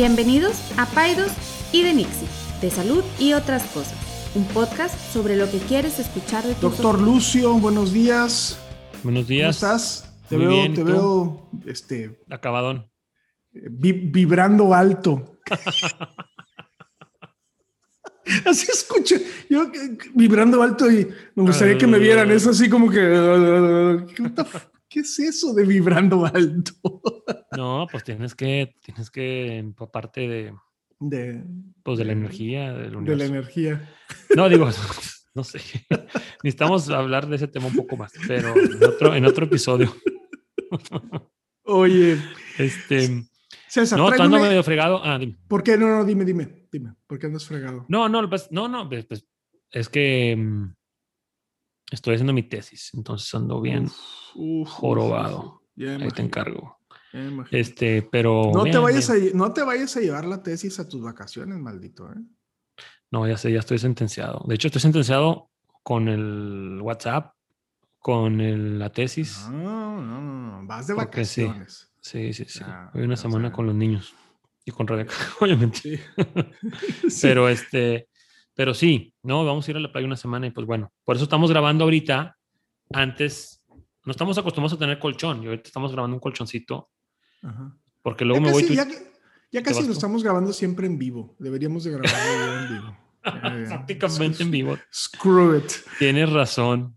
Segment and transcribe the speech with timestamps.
[0.00, 1.32] Bienvenidos a Paidos
[1.72, 2.28] y de Nixie,
[2.60, 3.96] de salud y otras cosas.
[4.34, 8.58] Un podcast sobre lo que quieres escuchar de tu Doctor Lucio, buenos días.
[9.02, 9.58] Buenos días.
[9.58, 10.14] ¿Cómo estás?
[10.28, 10.86] Te Muy veo, bien, ¿y te tú?
[10.86, 12.90] veo este, Acabadón.
[13.52, 15.38] vi- vibrando alto.
[18.44, 19.14] Así escucho,
[19.48, 22.30] yo eh, vibrando alto y me gustaría que me vieran.
[22.30, 23.00] Es así como que,
[24.96, 26.72] ¿qué es eso de vibrando alto?
[27.56, 30.54] No, pues tienes que, tienes que empaparte de,
[31.00, 31.42] De,
[31.82, 33.90] pues, de la De- energía del de la energía.
[34.34, 34.68] No, digo,
[35.34, 35.60] no sé.
[36.42, 39.94] Necesitamos hablar de ese tema un poco más, pero en otro, en otro episodio.
[41.64, 42.18] Oye,
[42.58, 43.24] Este,
[43.68, 45.00] César, no, andas una- medio fregado.
[45.02, 45.36] Ah, dime.
[45.48, 45.76] ¿por qué?
[45.76, 46.94] No, no, dime, dime, dime.
[47.06, 47.84] ¿Por qué andas fregado?
[47.88, 49.26] No, no, pues, no, no, pues, pues,
[49.70, 50.74] es que mm,
[51.90, 53.84] estoy haciendo mi tesis, entonces ando bien.
[53.84, 53.94] Uf,
[54.34, 55.38] uf, jorobado.
[55.38, 55.62] uf, uf.
[55.76, 56.78] Ya Ahí te encargo.
[57.50, 58.50] Este, pero.
[58.52, 59.30] No te, vayas bien.
[59.34, 62.10] a, no te vayas a llevar la tesis a tus vacaciones, maldito.
[62.12, 62.16] ¿eh?
[63.10, 64.44] No, ya sé, ya estoy sentenciado.
[64.46, 65.50] De hecho, estoy sentenciado
[65.82, 67.34] con el WhatsApp,
[67.98, 69.46] con el- la tesis.
[69.50, 71.42] No, no, no, no, vas de Porque sí.
[71.42, 71.92] vacaciones.
[72.00, 72.60] Sí, sí, sí.
[72.60, 74.14] Ya, Hoy una o semana con los niños
[74.64, 75.78] y con Rebeca, obviamente.
[75.78, 75.96] Sí.
[77.08, 77.18] Sí.
[77.22, 78.08] Pero este,
[78.56, 81.14] pero sí, no, vamos a ir a la playa una semana y pues bueno, por
[81.14, 82.36] eso estamos grabando ahorita.
[82.92, 83.62] Antes,
[84.04, 86.88] no estamos acostumbrados a tener colchón y ahorita estamos grabando un colchoncito
[87.42, 87.76] Ajá.
[88.02, 88.62] porque luego ya me voy.
[88.62, 88.88] casi, tú- ya,
[89.52, 91.36] ya casi lo estamos grabando siempre en vivo.
[91.38, 92.98] Deberíamos de grabarlo en vivo.
[93.24, 93.68] Ya, ya.
[93.68, 94.78] prácticamente en vivo.
[94.92, 95.70] Screw it.
[95.98, 96.96] Tienes razón.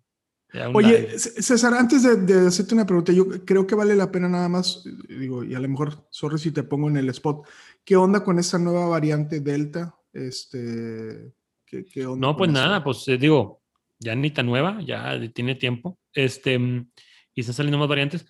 [0.73, 1.19] Oye, live.
[1.19, 4.83] César, antes de, de hacerte una pregunta, yo creo que vale la pena nada más,
[4.85, 7.47] eh, digo, y a lo mejor, sorry si te pongo en el spot,
[7.85, 9.95] ¿qué onda con esta nueva variante Delta?
[10.11, 11.31] Este,
[11.69, 13.61] ¿qué, qué onda No, pues nada, pues eh, digo,
[13.99, 15.97] ya ni tan nueva, ya tiene tiempo.
[16.13, 16.89] Este, mm,
[17.35, 18.25] y están saliendo más variantes.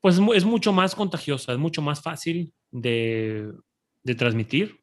[0.00, 3.50] Pues es mu- es mucho más contagiosa, es mucho más fácil de,
[4.02, 4.80] de transmitir.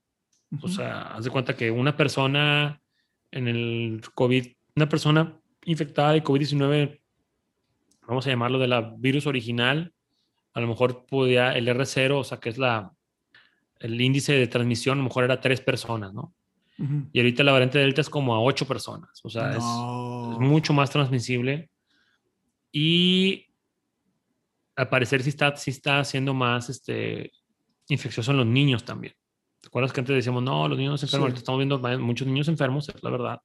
[0.51, 0.69] O Ujú.
[0.69, 2.81] sea, haz de cuenta que una persona
[3.31, 6.99] en el COVID, una persona infectada de COVID-19,
[8.07, 9.93] vamos a llamarlo de la virus original,
[10.53, 12.91] a lo mejor podía el R0, o sea, que es la,
[13.79, 16.33] el índice de transmisión, a lo mejor era tres personas, ¿no?
[16.79, 17.09] Ujú.
[17.11, 20.31] Y ahorita la variante Delta es como a ocho personas, o sea, es- No.
[20.33, 21.69] es, mucho más transmisible.
[22.71, 23.47] Y
[24.75, 27.31] al parecer sí está, sí está siendo más este,
[27.89, 29.13] infeccioso en los niños también.
[29.61, 31.11] ¿Te acuerdas que antes decíamos, no, los niños enfermos?
[31.11, 31.31] Sí.
[31.31, 33.41] Ahorita estamos viendo muchos niños enfermos, es la verdad.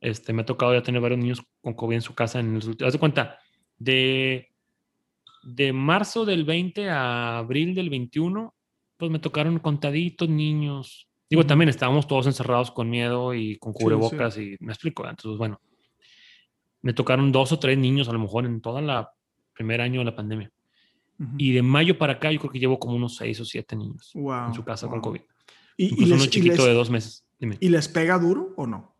[0.00, 2.66] Este, me ha tocado ya tener varios niños con COVID en su casa en los
[2.66, 2.88] últimos.
[2.88, 3.38] Haz de cuenta,
[3.76, 4.48] de,
[5.42, 8.54] de marzo del 20 a abril del 21,
[8.96, 11.06] pues me tocaron contaditos niños.
[11.28, 13.84] Digo, también estábamos todos encerrados con miedo y con Sí, sí.
[13.84, 15.08] cubrebocas y me explico.
[15.08, 15.60] Entonces, bueno,
[16.82, 19.10] me tocaron dos o tres niños a lo mejor en toda la
[19.52, 20.50] primer año de la pandemia.
[21.18, 21.30] Ujú.
[21.38, 24.10] Y de mayo para acá yo creo que llevo como unos seis o siete niños
[24.14, 25.10] Wow, en su casa con wow.
[25.12, 25.20] COVID.
[25.78, 27.26] ¿Y, y Incluso uno les, y chiquito les- de dos meses.
[27.38, 27.56] Dime.
[27.60, 28.94] ¿Y les pega duro o no?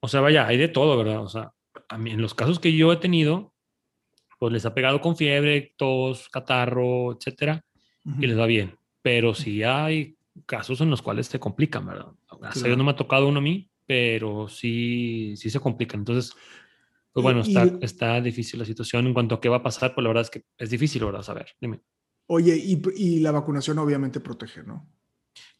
[0.00, 1.22] O sea, vaya, hay de todo, ¿verdad?
[1.22, 1.52] O sea,
[1.88, 3.52] a mí, en los casos que yo he tenido,
[4.38, 7.64] pues les ha pegado con fiebre, tos, catarro, etcétera,
[8.04, 8.22] Ujú.
[8.22, 8.78] y les va bien.
[9.02, 12.06] Pero sí hay casos en los cuales se complican, ¿verdad?
[12.40, 12.76] Gracias a Dios Claro.
[12.76, 16.00] no me ha tocado uno a mí, pero sí, sí se complican.
[16.00, 16.34] Entonces,
[17.12, 19.62] pues Y- bueno, y- está, está difícil la situación en cuanto a qué va a
[19.62, 21.22] pasar, pues la verdad es que es difícil, ¿verdad?
[21.22, 21.80] Saber, dime.
[22.26, 24.88] Oye, y, y la vacunación obviamente protege, ¿no?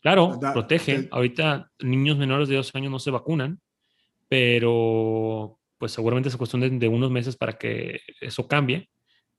[0.03, 1.03] Claro, Da- protege.
[1.04, 3.60] te- Ahorita niños menores de dos años no se vacunan,
[4.28, 8.88] pero pues seguramente es cuestión de, de unos meses para que eso cambie.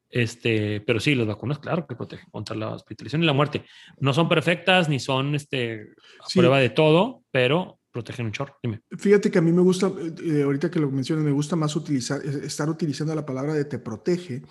[0.09, 3.66] Este, pero sí, las vacunas, claro que protegen contra la hospitalización y la muerte.
[4.00, 5.81] No son perfectas ni son este,
[6.22, 6.40] a Sí.
[6.40, 8.56] prueba de todo, pero protegen un chorro.
[8.63, 8.81] Dime.
[8.97, 9.91] Fíjate que a mí me gusta,
[10.23, 13.79] eh, ahorita que lo mencionas, me gusta más utilizar, estar utilizando la palabra de te
[13.79, 14.44] protege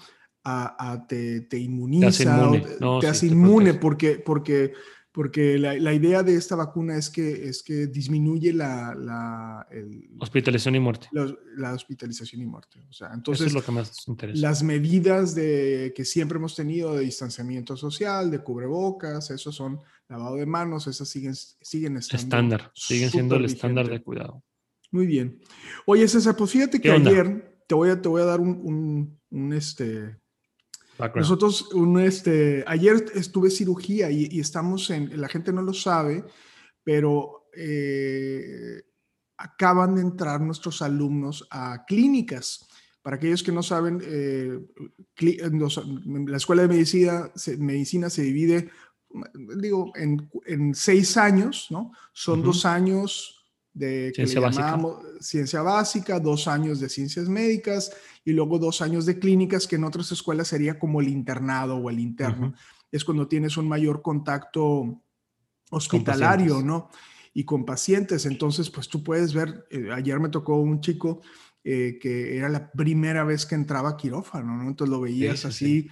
[0.45, 2.59] a, a te, te inmuniza, inmune.
[2.59, 4.73] o te- No, te sí, hace te inmune, porque, porque,
[5.17, 10.11] porque la, la idea de esta vacuna es que, es que disminuye la, la, el-
[10.21, 11.09] Hospitalización y muerte.
[11.13, 12.81] la, la hospitalización y muerte.
[12.91, 14.39] O sea, Eso entonces es lo que más interesa.
[14.43, 20.37] las medidas de, que siempre hemos tenido de distanciamiento social, de cubrebocas, esos son lavado
[20.37, 22.71] de manos, esas siguen, siguen estando estándar.
[22.75, 24.45] Siguen siendo el estándar de cuidado.
[24.91, 25.41] Muy bien.
[25.87, 29.19] Oye, César, pues fíjate que ayer te voy a, te voy a dar un, un,
[29.31, 30.19] un, este.
[30.99, 31.25] Background.
[31.25, 36.25] Nosotros, un, este, ayer estuve cirugía y, y estamos en, la gente no lo sabe,
[36.83, 38.83] pero eh,
[39.37, 42.69] acaban de entrar nuestros alumnos a clínicas.
[43.03, 44.59] Para aquellos que no saben, eh,
[45.19, 48.71] la escuela de medicina se, medicina se divide,
[49.59, 51.93] digo, en, en seis años, ¿no?
[52.13, 53.36] Son dos años
[53.77, 54.81] de que Ciencia le básica.
[55.21, 57.93] ciencia básica, dos años de ciencias médicas
[58.25, 61.91] y luego dos años de clínicas, que en otras escuelas sería como el internado o
[61.91, 62.49] el interno.
[62.49, 62.57] Ujú.
[62.91, 65.03] Es cuando tienes un mayor contacto
[65.71, 66.89] hospitalario, ¿no?
[67.35, 68.25] Y con pacientes.
[68.25, 71.21] Entonces, pues tú puedes ver, eh, ayer me tocó un chico
[71.63, 74.69] eh, que era la primera vez que entraba a quirófano, ¿no?
[74.69, 75.89] Entonces lo veías así,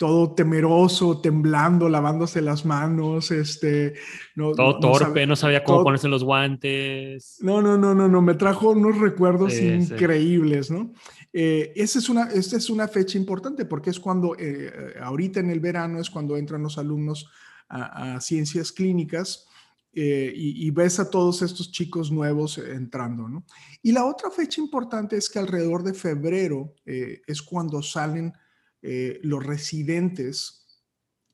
[0.00, 3.92] todo temeroso, temblando, lavándose las manos, este...
[4.34, 7.36] No, todo torpe, no sabía cómo ponerse los guantes.
[7.42, 10.94] No, no, no, no, no, me trajo unos recuerdos increíbles, ¿no?
[11.34, 15.50] Eh, esa, es una, esta es una fecha importante porque es cuando, eh, ahorita en
[15.50, 17.30] el verano es cuando entran los alumnos
[17.68, 19.48] a, ciencias clínicas
[19.92, 23.44] eh, y, y, ves a todos estos chicos nuevos entrando, ¿no?
[23.82, 28.32] Y la otra fecha importante es que alrededor de febrero es cuando salen
[28.82, 30.82] eh, los residentes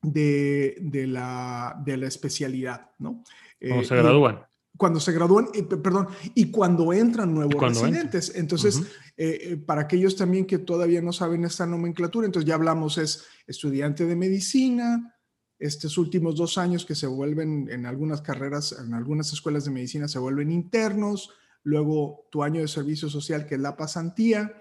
[0.03, 3.25] de, de, la, de, la, especialidad, ¿no?
[3.61, 4.41] Cuando se gradúan.
[4.77, 5.49] cuando se gradúan,
[5.83, 8.33] perdón, y cuando entran nuevos residentes.
[8.35, 8.83] Entonces,
[9.17, 13.25] eh, eh, para aquellos también que todavía no saben esta nomenclatura, entonces ya hablamos es
[13.47, 15.17] estudiante de medicina,
[15.59, 20.09] estos últimos dos años que se vuelven en algunas carreras, en algunas escuelas de medicina
[20.09, 21.31] se vuelven internos,
[21.63, 24.61] luego tu año de servicio social que es la pasantía,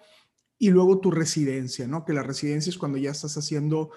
[0.57, 2.05] y luego tu residencia, ¿no?
[2.05, 3.91] Que la residencia es cuando ya estás haciendo,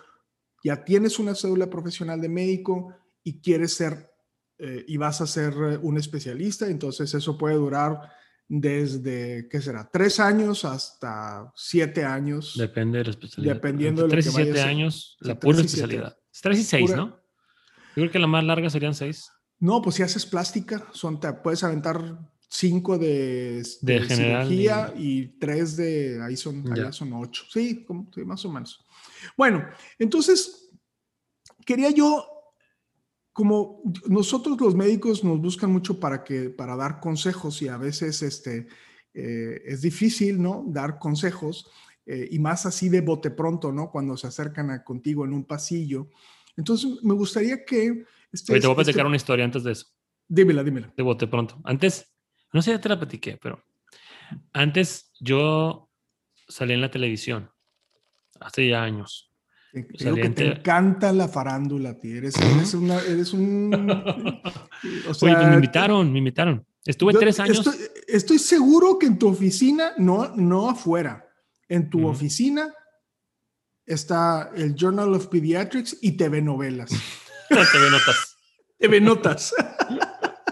[0.64, 4.10] ya tienes una cédula profesional de médico y quieres ser
[4.58, 8.00] eh, y vas a ser eh, un especialista, entonces eso puede durar
[8.48, 9.88] desde, ¿qué será?
[9.92, 12.54] Tres años hasta siete años.
[12.56, 13.54] Depende de la especialidad.
[13.54, 16.16] Dependiendo de lo tres y siete años, la pura especialidad.
[16.42, 17.20] tres y seis, ¿no?
[17.94, 19.30] Yo creo que la más larga serían seis.
[19.60, 25.76] No, pues si haces plástica, son, te puedes aventar cinco de, de, cirugía y tres
[25.76, 28.84] de, ahí son, son ocho, sí, como, más o menos.
[29.36, 29.64] Bueno,
[29.98, 30.70] entonces,
[31.66, 32.26] quería yo,
[33.32, 38.22] como nosotros los médicos nos buscan mucho para, que, para dar consejos y a veces
[38.22, 38.66] este,
[39.14, 40.64] eh, es difícil, ¿no?
[40.66, 41.70] Dar consejos
[42.06, 43.90] eh, y más así de bote pronto, ¿no?
[43.90, 46.08] Cuando se acercan a contigo en un pasillo.
[46.56, 48.04] Entonces, me gustaría que...
[48.32, 49.86] Este, te voy a platicar una historia antes de eso.
[50.26, 50.92] Dímela, dímela.
[50.96, 51.60] De bote pronto.
[51.64, 52.06] Antes,
[52.52, 53.62] no sé, ya te la platiqué, pero
[54.52, 55.90] antes yo
[56.48, 57.50] salí en la televisión,
[58.40, 59.30] hace ya años.
[59.72, 62.16] Creo que te encanta la farándula, tío.
[62.16, 62.36] Eres,
[62.74, 63.70] una, eres un...
[65.08, 66.64] O sea, Oye, me invitaron, me invitaron.
[66.84, 67.68] Estuve tres años.
[68.06, 71.28] Estoy, seguro que en tu oficina, no, no afuera,
[71.68, 72.72] en tu oficina
[73.84, 76.90] está el Journal of Pediatrics y TV Novelas.
[77.48, 78.36] TV Notas.
[78.78, 79.54] TV Notas.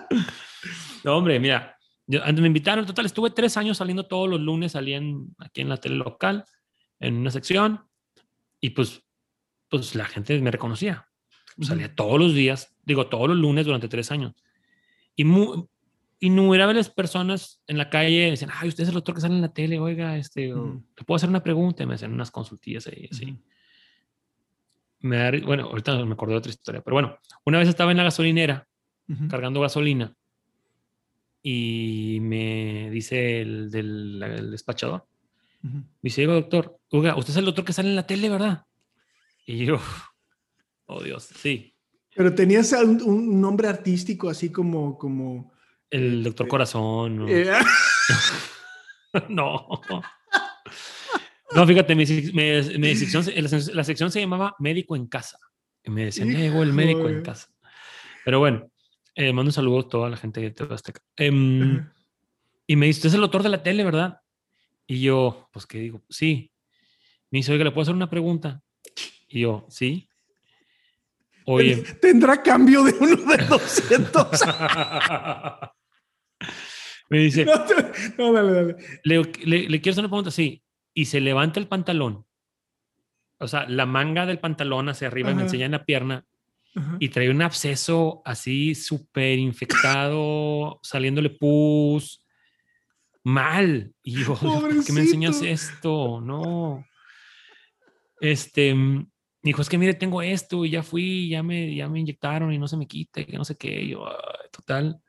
[1.05, 1.76] no, hombre, mira,
[2.09, 4.95] antes me invitaron, total, estuve tres años saliendo todos los lunes, salí
[5.39, 6.45] aquí en la tele local,
[7.01, 7.85] en una sección,
[8.61, 9.03] y pues,
[9.69, 11.09] pues la gente me reconocía.
[11.61, 14.35] Salía todos los días, digo, todos los lunes durante tres años.
[15.17, 15.65] Y muy,
[16.21, 19.53] innumerables personas en la calle decían, ay, usted es el doctor que sale en la
[19.53, 20.53] tele, oiga, este,
[20.95, 21.83] ¿te puedo hacer una pregunta?
[21.83, 23.39] Y me hacían unas consultillas ahí, así.
[25.01, 28.05] me bueno, ahorita me acordé de otra historia, pero bueno, una vez estaba en la
[28.05, 28.67] gasolinera
[29.29, 30.16] cargando gasolina
[31.49, 35.07] y me dice el del despachador,
[35.63, 38.67] me dice, doctor, oiga, usted es el doctor que sale en la tele, ¿verdad?
[39.47, 39.79] Y yo,
[40.87, 41.73] oh Dios, sí.
[42.17, 44.99] Pero tenías un, nombre artístico así como...
[44.99, 45.53] como
[45.89, 47.17] el doctor este, Corazón.
[47.17, 47.29] ¿no?
[47.29, 47.49] Eh,
[49.29, 49.69] no.
[51.55, 53.25] No, fíjate, mi, sección,
[53.73, 55.39] la, sección se llamaba Médico en Casa.
[55.85, 57.47] Y me decían, llegó el médico en casa.
[58.25, 58.69] Pero bueno,
[59.17, 61.01] eh, mando un saludo a toda la gente de TV Azteca.
[61.17, 61.89] Em,
[62.67, 64.21] y me dice, usted es el autor de la tele, ¿verdad?
[64.87, 66.03] Y yo, pues, ¿qué digo?
[66.11, 66.53] Sí.
[67.31, 68.63] Me dice, oiga, ¿le puedo hacer una pregunta?
[69.29, 70.07] Y yo, sí.
[71.47, 71.77] Oye.
[72.01, 74.41] ¿Tendrá cambio de uno de 200?
[77.09, 77.45] me dice,
[78.19, 78.77] no, dale, dale.
[79.03, 79.23] Le,
[79.69, 80.63] le, quiero hacer una pregunta, sí.
[80.93, 82.27] Y se levanta el pantalón.
[83.39, 86.27] O sea, la manga del pantalón hacia arriba y me enseña en la pierna
[86.99, 92.23] y trae un absceso así súper infectado, saliéndole pus,
[93.25, 93.93] mal.
[94.03, 96.21] Y yo, ¿por qué me enseñas esto?
[96.21, 96.85] No.
[98.21, 99.11] Este, mm,
[99.43, 102.59] dijo, es que mire, tengo esto y ya fui, ya me, ya me inyectaron y
[102.59, 103.87] no se me quita, que no sé qué.
[103.87, 104.07] yo,
[104.53, 105.01] total.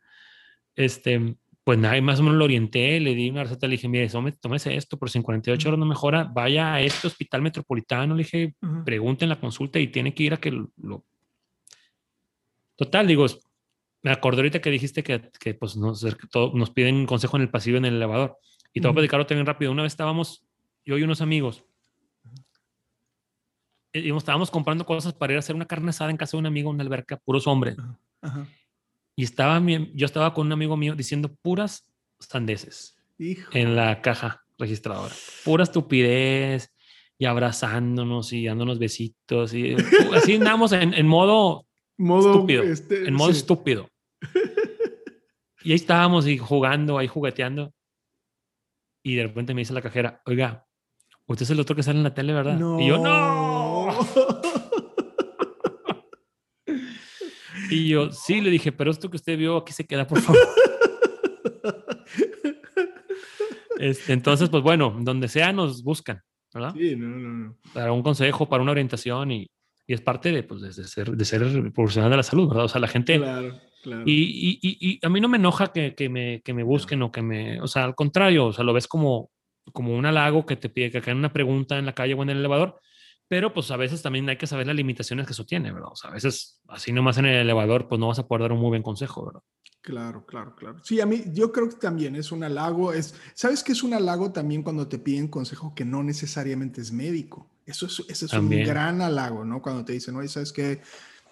[0.75, 4.09] Este, pues nada, más o menos lo orienté, le di una receta, le dije, mire,
[4.39, 8.23] tómese esto, pero si en 48 horas no mejora, vaya a este hospital metropolitano, le
[8.23, 8.55] dije,
[8.85, 11.03] pregunten la consulta y tiene que ir a que lo
[12.77, 13.25] Total, digo,
[14.03, 16.05] me acordé ahorita que dijiste que, que pues nos,
[16.53, 18.37] nos piden consejo en el pasillo en el elevador.
[18.73, 19.71] Y te voy a platicar también rápido.
[19.71, 20.45] Una vez estábamos,
[20.85, 21.65] yo y unos amigos,
[23.93, 26.45] y estábamos comprando cosas para ir a hacer una carne asada en casa de un
[26.45, 27.77] amigo, una alberca, puros hombres.
[29.15, 29.61] Y estaba
[29.93, 35.13] yo estaba con un amigo mío diciendo puras sandeces en la caja registradora.
[35.43, 36.73] Pura estupidez
[37.17, 39.53] y abrazándonos y dándonos besitos.
[39.53, 39.75] Y
[40.13, 41.66] así andamos en, en modo
[41.97, 42.63] Modo, estúpido.
[42.63, 43.39] este, en modo sí.
[43.39, 43.89] estúpido.
[45.63, 47.73] Y ahí estábamos y jugando, ahí jugueteando.
[49.03, 50.65] Y de repente me dice la cajera, oiga,
[51.25, 52.57] usted es el otro que sale en la tele, ¿verdad?
[52.57, 52.79] No.
[52.79, 53.89] Y yo, no.
[57.69, 60.39] Y yo, sí, le dije, pero esto que usted vio aquí se queda, por favor.
[63.79, 66.73] Este, entonces, pues bueno, donde sea nos buscan, ¿verdad?
[66.73, 67.57] Sí, no, no, no.
[67.73, 69.47] Para un consejo, para una orientación y,
[69.87, 72.65] y es parte de, pues, de, ser, de ser profesional de la salud, ¿verdad?
[72.65, 73.17] O sea, la gente...
[73.17, 74.03] Claro, claro.
[74.05, 77.01] Y, y, y, y a mí no me enoja que, que, me, que me busquen
[77.01, 77.61] o que me...
[77.61, 79.31] O sea, al contrario, o sea, lo ves como,
[79.71, 82.31] como un halago que te pide que hagan una pregunta en la calle o en
[82.31, 82.81] el elevador,
[83.29, 85.89] pero pues a veces también hay que saber las limitaciones que eso tiene, ¿verdad?
[85.91, 88.51] O sea, a veces así nomás en el elevador, pues no vas a poder dar
[88.51, 89.41] un muy buen consejo, ¿verdad?
[89.81, 90.79] Claro, claro, claro.
[90.83, 92.91] Sí, a mí yo creo que también es un halago.
[92.91, 96.91] Es, ¿Sabes qué es un halago también cuando te piden consejo que no necesariamente es
[96.91, 97.49] médico?
[97.67, 99.61] Eso es, ese es un gran halago, ¿no?
[99.61, 100.81] Cuando te dicen, oye, ¿sabes qué?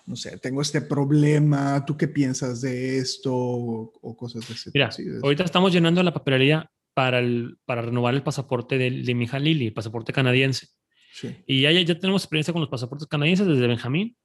[0.06, 3.34] No sé, tengo este problema, ¿tú qué piensas de esto?
[3.34, 7.58] O, o cosas de ese Mira, sí, de- ahorita estamos llenando la papelería para, el,
[7.66, 10.68] para renovar el pasaporte de, de mi hija Lili, el pasaporte canadiense.
[11.14, 11.36] sí.
[11.48, 14.16] Y ya, ya tenemos experiencia con los pasaportes canadienses desde Benjamín.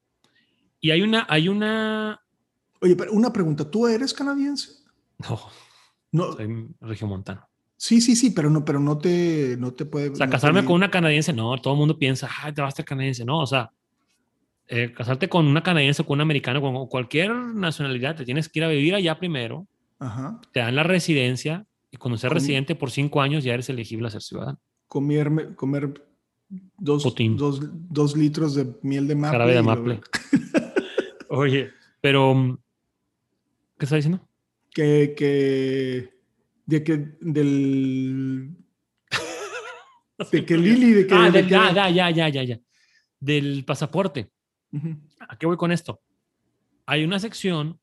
[0.80, 2.20] Y hay una, hay una,
[2.80, 4.72] Oye, pero una pregunta, ¿tú eres canadiense?
[5.18, 5.40] no,
[6.12, 7.48] No, soy regiomontano.
[7.82, 10.10] Sí, sí, sí, pero no, pero no te, no te puede.
[10.10, 12.52] O sea, no te casarme di- con una canadiense, no, todo el mundo piensa, ay,
[12.52, 13.70] te vas a ser canadiense, no, o sea,
[14.68, 18.64] eh, casarte con una canadiense con un americano, con cualquier nacionalidad, te tienes que ir
[18.64, 19.66] a vivir allá primero,
[19.98, 20.40] Ajá.
[20.52, 24.08] te dan la residencia y cuando seas Con- residente por cinco años ya eres elegible
[24.08, 24.60] a ser ciudadano.
[24.86, 26.04] Comerme, comer
[26.78, 27.02] dos,
[27.36, 29.30] dos, dos litros de miel de maple.
[29.38, 30.00] Jarabe de y lo- maple.
[31.30, 31.70] Oye,
[32.00, 32.58] pero,
[33.78, 34.20] ¿qué está diciendo?
[34.72, 36.19] que, que,
[36.70, 38.56] de que, del,
[40.30, 42.60] de que Lili, de que, Ah, de del- que- ya, ya, ya, ya, ya.
[43.18, 44.30] Del pasaporte.
[44.72, 44.96] Ujú,
[45.28, 46.00] ¿A qué voy con esto?
[46.86, 47.80] Hay una sección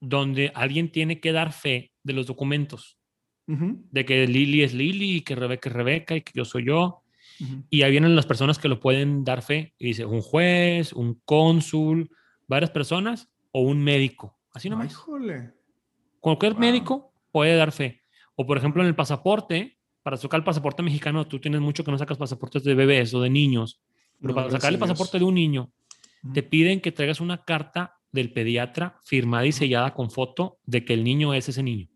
[0.00, 2.96] donde alguien tiene que dar fe de los documentos,
[3.48, 6.64] ujú, de que Lili es Lili y que Rebeca es Rebeca y que yo soy
[6.66, 7.02] yo.
[7.40, 7.64] ujú.
[7.70, 9.74] Y ahí vienen las personas que lo pueden dar fe.
[9.78, 12.08] Y dice un juez, un cónsul,
[12.46, 14.38] varias personas o un médico.
[14.52, 14.94] Así Ay, nomás.
[14.94, 15.50] jole.
[16.20, 16.60] Cualquier Wow.
[16.60, 17.97] médico puede dar fe.
[18.40, 21.90] O por ejemplo en el pasaporte, para sacar el pasaporte mexicano, tú tienes mucho que
[21.90, 23.80] no sacas pasaportes de bebés o de niños.
[24.20, 25.72] Pero No, para sacar el pasaporte de un niño,
[26.32, 30.94] te piden que traigas una carta del pediatra firmada y sellada con foto de que
[30.94, 31.88] el niño es ese niño.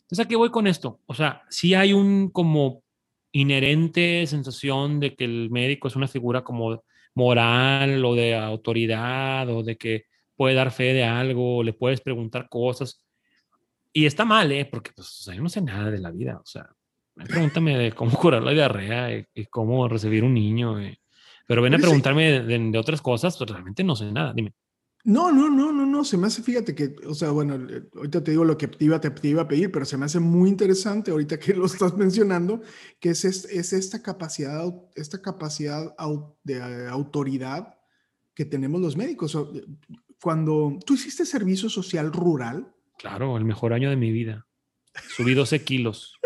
[0.00, 1.02] Entonces, ¿a qué voy con esto?
[1.06, 2.82] O sea, sí hay un como
[3.30, 6.82] inherente sensación de que el médico es una figura como
[7.14, 12.00] moral o de autoridad o de que puede dar fe de algo, o le puedes
[12.00, 13.04] preguntar cosas.
[13.92, 14.68] Y está mal, ¿eh?
[14.70, 16.36] Porque pues, o sea, yo no sé nada de la vida.
[16.38, 16.68] O sea,
[17.14, 20.80] pregúntame de cómo curar la diarrea y, y cómo recibir un niño.
[20.80, 21.00] eh.
[21.46, 21.82] Pero ven a sí.
[21.82, 24.32] preguntarme de, de- de otras cosas, pues realmente no sé nada.
[24.34, 24.52] Dime.
[25.04, 28.22] No, no, no, no, no, se me hace, fíjate que, o sea, bueno, eh, ahorita
[28.22, 30.50] te digo lo que te iba, te, iba a pedir, pero se me hace muy
[30.50, 32.60] interesante ahorita que lo estás mencionando,
[33.00, 34.64] que es, es, es esta capacidad,
[34.96, 35.94] esta capacidad
[36.42, 37.76] de eh, autoridad
[38.34, 39.34] que tenemos los médicos.
[39.34, 39.64] Eh,
[40.20, 44.46] Cuando tú hiciste servicio social rural, Claro, el mejor año de mi vida.
[45.08, 46.18] Subí 12 kilos.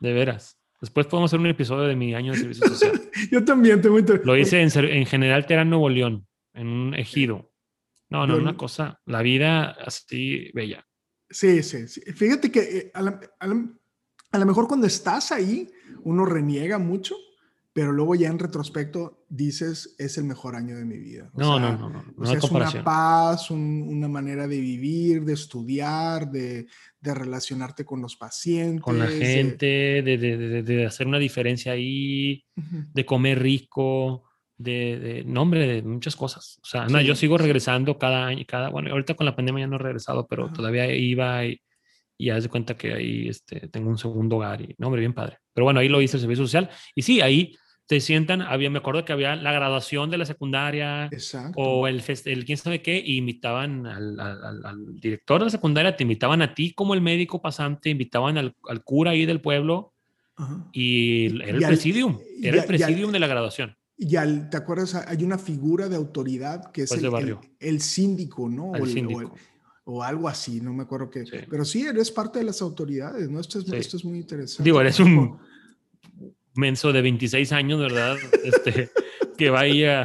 [0.00, 0.58] De veras.
[0.80, 3.00] Después podemos hacer un episodio de mi año de servicio social.
[3.32, 7.52] yo también tengo inter- Lo hice en, en General Terán, Nuevo León, en un ejido.
[8.10, 10.86] No, no, una cosa, la vida así bella.
[11.28, 12.00] Sí, sí, sí.
[12.12, 13.02] Fíjate que eh, a
[14.38, 15.68] lo mejor cuando estás ahí,
[16.04, 17.16] uno reniega mucho,
[17.72, 21.30] pero luego ya en retrospecto dices, es el mejor año de mi vida.
[21.34, 24.48] O No, sea, no, no, no, no O sea, es una paz, un- una manera
[24.48, 26.66] de vivir, de estudiar, de,
[27.00, 28.80] de relacionarte con los pacientes.
[28.82, 29.66] Con la gente,
[30.02, 32.44] de, de- de- hacer una diferencia ahí,
[32.94, 34.24] de comer rico,
[34.56, 36.58] de, de no, hombre, de muchas cosas.
[36.62, 39.66] O sea, no, yo sigo regresando cada año, cada, bueno, ahorita con la pandemia ya
[39.68, 41.60] no he regresado, pero todavía iba y,
[42.18, 45.14] y haz de cuenta que ahí este, tengo un segundo hogar y, no, hombre, bien
[45.14, 45.38] padre.
[45.54, 47.56] Pero bueno, ahí lo hice el servicio social y sí, ahí
[47.86, 51.58] te sientan, había, me acuerdo que había la graduación de la secundaria Exacto.
[51.58, 55.96] o el, el quién sabe qué, y invitaban al, al- al- director de la secundaria,
[55.96, 59.94] te invitaban a ti como el médico pasante, invitaban al, al cura ahí del pueblo
[60.36, 60.66] Ajá.
[60.72, 63.74] y era el Y presidium, era el y al- presidium de la graduación.
[63.96, 64.94] Y al- ¿te acuerdas?
[64.94, 68.74] Hay una figura de autoridad que es Pues el, el- el síndico, ¿no?
[68.74, 69.34] El- síndico.
[69.90, 71.24] O algo así, no me acuerdo qué.
[71.24, 71.38] Sí.
[71.48, 73.40] Pero sí, eres parte de las autoridades, ¿no?
[73.40, 73.74] Esto es, Sí.
[73.74, 74.62] esto es muy interesante.
[74.62, 75.38] Digo, eres un
[76.54, 78.16] menso de 26 años, ¿verdad?
[78.44, 78.90] Este,
[79.38, 80.02] que va ahí a,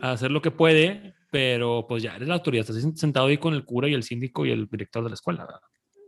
[0.00, 3.52] a hacer lo que puede, pero pues ya eres la autoridad, estás sentado ahí con
[3.52, 5.44] el cura y el síndico y el director de la escuela.
[5.44, 5.60] ¿verdad?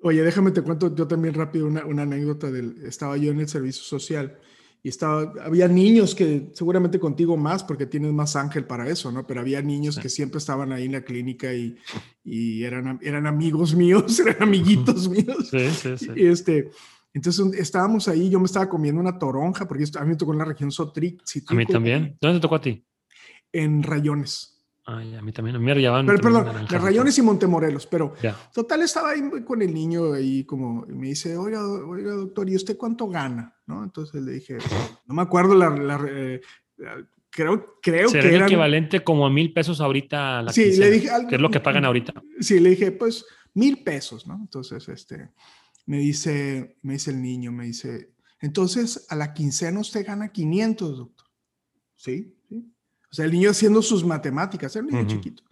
[0.02, 3.48] Oye, déjame te cuento yo también rápido una, una anécdota del, estaba yo en el
[3.48, 4.38] servicio social
[4.82, 9.26] y estaba, había niños que seguramente contigo más porque tienes más ángel para eso, ¿no?
[9.26, 11.76] Pero había niños que siempre estaban ahí en la clínica y,
[12.24, 15.48] y eran, eran amigos míos, eran amiguitos míos.
[15.50, 16.10] Sí, sí, sí.
[16.16, 16.70] Y este,
[17.12, 20.38] entonces estábamos ahí, yo me estaba comiendo una toronja porque a mí me tocó en
[20.38, 21.22] la región Sotric.
[21.46, 22.16] A mí también.
[22.20, 22.84] ¿Dónde te tocó a ti?
[23.52, 24.59] En Rayones.
[24.96, 26.06] Ay, a mí también, a mí me rayaban.
[26.06, 28.14] Pero, perdón, las Rayones y Montemorelos, pero
[28.52, 32.76] total estaba ahí con el niño ahí como, me dice, oiga, oiga, doctor, ¿y usted
[32.76, 33.56] cuánto gana?
[33.66, 33.84] ¿No?
[33.84, 34.58] Entonces le dije,
[35.06, 36.40] no me acuerdo la, la eh,
[37.30, 41.36] creo, creo que era equivalente como a mil pesos ahorita la Sí, le dije, ¿qué
[41.36, 42.14] es lo que pagan ahorita?
[42.40, 44.34] Sí, le dije, pues mil pesos, ¿no?
[44.34, 45.30] Entonces, este,
[45.86, 50.98] me dice, me dice el niño, me dice, entonces a la quincena usted gana 500,
[50.98, 51.26] doctor.
[51.96, 52.34] ¿Sí?
[53.10, 55.42] O sea, el niño haciendo sus matemáticas, era un niño chiquito.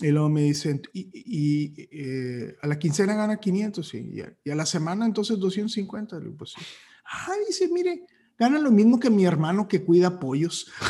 [0.00, 4.12] Y luego me dicen, y, eh, a la quincena gana 500, sí,
[4.44, 6.20] y a, la semana entonces 250.
[6.20, 6.60] Le pues sí.
[7.06, 8.04] Ah, dice, mire,
[8.38, 10.70] gana lo mismo que mi hermano que cuida pollos.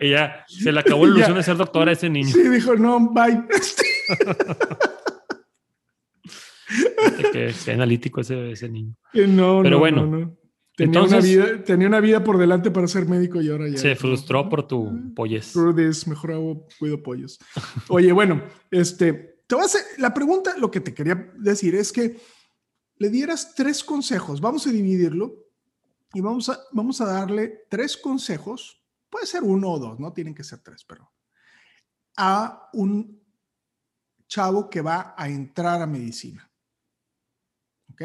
[0.00, 2.28] Ella se le acabó la ilusión de ser doctora a ese niño.
[2.28, 3.42] Sí, dijo, no, bye.
[7.32, 8.94] qué, analítico ese, ese niño.
[9.14, 10.36] No, Pero bueno, no,
[10.76, 13.78] Tenía, una vida, tenía una vida por delante para ser médico y ahora ya.
[13.78, 15.56] Se frustró por tu ah, polles.
[16.06, 17.38] mejor hago, cuido pollos.
[17.88, 21.90] Oye, bueno, este, te voy a hacer, la pregunta, lo que te quería decir es
[21.92, 22.20] que
[22.98, 24.42] le dieras tres consejos.
[24.42, 25.46] Vamos a dividirlo
[26.12, 28.84] y vamos a, vamos a darle tres consejos.
[29.08, 31.10] Puede ser uno o dos, no tienen que ser tres, pero
[32.18, 33.22] a un
[34.28, 36.50] chavo que va a entrar a medicina.
[37.92, 38.02] ¿Ok?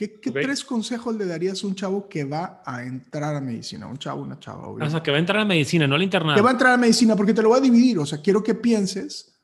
[0.00, 3.86] ¿Qué, tres consejos le darías a un chavo que va a entrar a medicina?
[3.86, 4.86] Un chavo, una chava, obviamente.
[4.86, 6.36] O sea, que va a entrar a medicina, no al internado.
[6.36, 7.98] Que va a entrar a medicina, porque te lo voy a dividir.
[7.98, 9.38] O sea, quiero que pienses.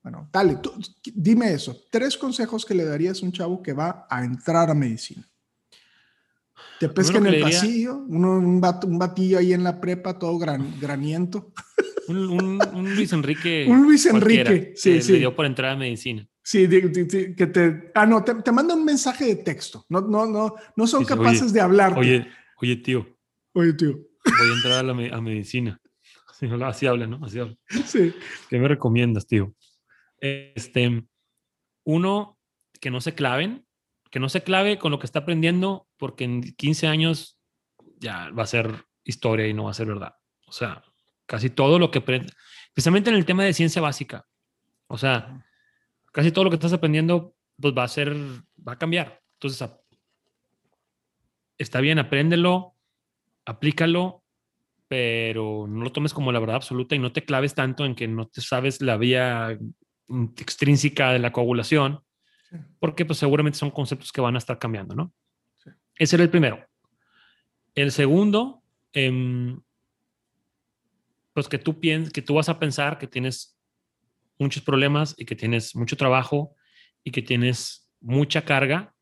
[0.00, 0.58] Bueno, dale,
[1.12, 1.76] dime eso.
[1.90, 5.28] Tres consejos que le darías a un chavo que va a entrar a medicina.
[6.78, 11.52] Te pesca en el pasillo, uno, un, batillo ahí en la prepa, todo gran, graniento.
[12.06, 12.60] Un,
[12.94, 13.66] Luis Enrique.
[13.68, 15.12] un Luis Enrique, sí, sí.
[15.14, 16.29] Le dio por entrar a medicina.
[16.42, 19.84] Sí, que te, ah, no, te, manda un mensaje de texto.
[19.88, 21.98] No, no, no, no son capaces de hablar.
[21.98, 22.26] Oye,
[22.56, 23.06] oye, tío.
[23.52, 23.92] Oye, tío.
[23.92, 25.80] Voy a entrar a, la, a medicina.
[26.64, 27.24] Así, habla, ¿no?
[27.24, 27.56] Así habla.
[27.86, 28.14] Sí.
[28.48, 29.54] ¿Qué me recomiendas, tío?
[30.18, 31.06] Este,
[31.84, 32.38] uno,
[32.80, 33.66] que no se claven,
[34.10, 37.38] que no se clave con lo que está aprendiendo, porque en 15 años
[37.98, 40.14] ya va a ser historia y no va a ser verdad.
[40.46, 40.82] O sea,
[41.26, 42.32] casi todo lo que aprende,
[42.68, 44.26] especialmente en el tema de ciencia básica.
[44.88, 45.44] O sea,
[46.12, 48.14] casi todo lo que estás aprendiendo pues va a ser,
[48.66, 49.20] va a cambiar.
[49.34, 49.68] Entonces,
[51.58, 52.74] está bien, apréndelo,
[53.44, 54.24] aplícalo,
[54.88, 58.08] pero no lo tomes como la verdad absoluta y no te claves tanto en que
[58.08, 59.58] no te sabes la vía
[60.36, 62.02] extrínseca de la coagulación,
[62.80, 65.12] porque pues seguramente son conceptos que van a estar cambiando, ¿no?
[65.96, 66.66] Ese era el primero.
[67.74, 69.60] El segundo, em,
[71.32, 73.59] pues que tú piensas, que tú vas a pensar que tienes
[74.40, 76.56] muchos problemas y que tienes mucho trabajo
[77.04, 78.94] y que tienes mucha carga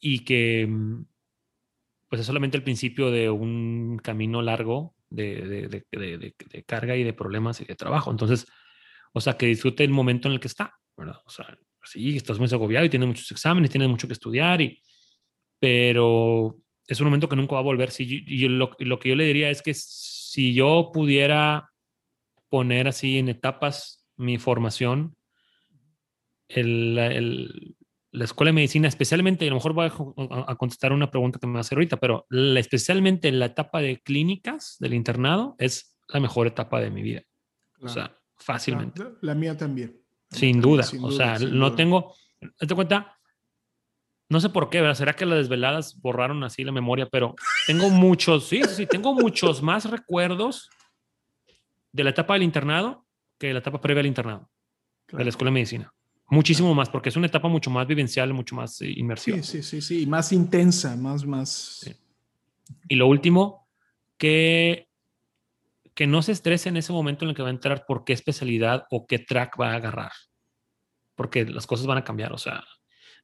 [0.00, 1.04] y que mm,
[2.08, 5.84] pues es solamente el principio de un camino largo de,
[6.66, 8.10] carga y de problemas y de trabajo.
[8.10, 8.46] Entonces,
[9.12, 11.20] o sea, que disfrute el momento en el que está, ¿verdad?
[11.24, 14.80] O sea, sí, estás muy agobiado y tienes muchos exámenes, tienes mucho que estudiar, y,
[15.58, 17.90] pero es un momento que nunca va a volver.
[17.90, 21.70] Si, y lo, lo que yo le diría es que si yo pudiera
[22.48, 25.16] poner así en etapas mi formación,
[26.48, 27.76] el,
[28.16, 31.54] la escuela de medicina, especialmente, a lo mejor voy a, contestar una pregunta que me
[31.54, 36.46] va a hacer ahorita, pero especialmente la etapa de clínicas del internado es la mejor
[36.46, 37.22] etapa de mi vida.
[37.80, 39.04] o sea, fácilmente.
[39.20, 40.00] La, mía también.
[40.30, 40.84] Sin duda.
[41.02, 42.14] o sea, no tengo,
[42.58, 43.18] ¿te cuenta?
[44.28, 44.96] No sé por qué, ¿verdad?
[44.96, 47.06] ¿Será que las desveladas borraron así la memoria?
[47.06, 50.68] Pero tengo muchos, sí, sí, tengo muchos más recuerdos
[51.92, 53.05] de la etapa del internado
[53.38, 54.50] que la etapa previa al internado
[55.12, 55.92] de la escuela de medicina.
[56.28, 59.36] Muchísimo más, porque es una etapa mucho más vivencial, mucho más eh, inmersiva.
[59.38, 61.88] Sí, sí, sí, sí, más intensa, más, más.
[62.88, 63.68] Y lo último,
[64.18, 64.88] que,
[65.94, 68.12] que no se estrese en ese momento en el que va a entrar por qué
[68.12, 70.12] especialidad o qué track va a agarrar,
[71.14, 72.32] porque las cosas van a cambiar.
[72.32, 72.64] O sea,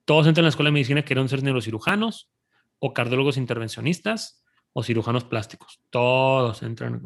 [0.04, 2.30] todos entran en la escuela de medicina quieren ser neurocirujanos
[2.78, 4.41] o cardiólogos intervencionistas
[4.74, 5.80] o cirujanos plásticos.
[5.90, 7.02] Todos entran.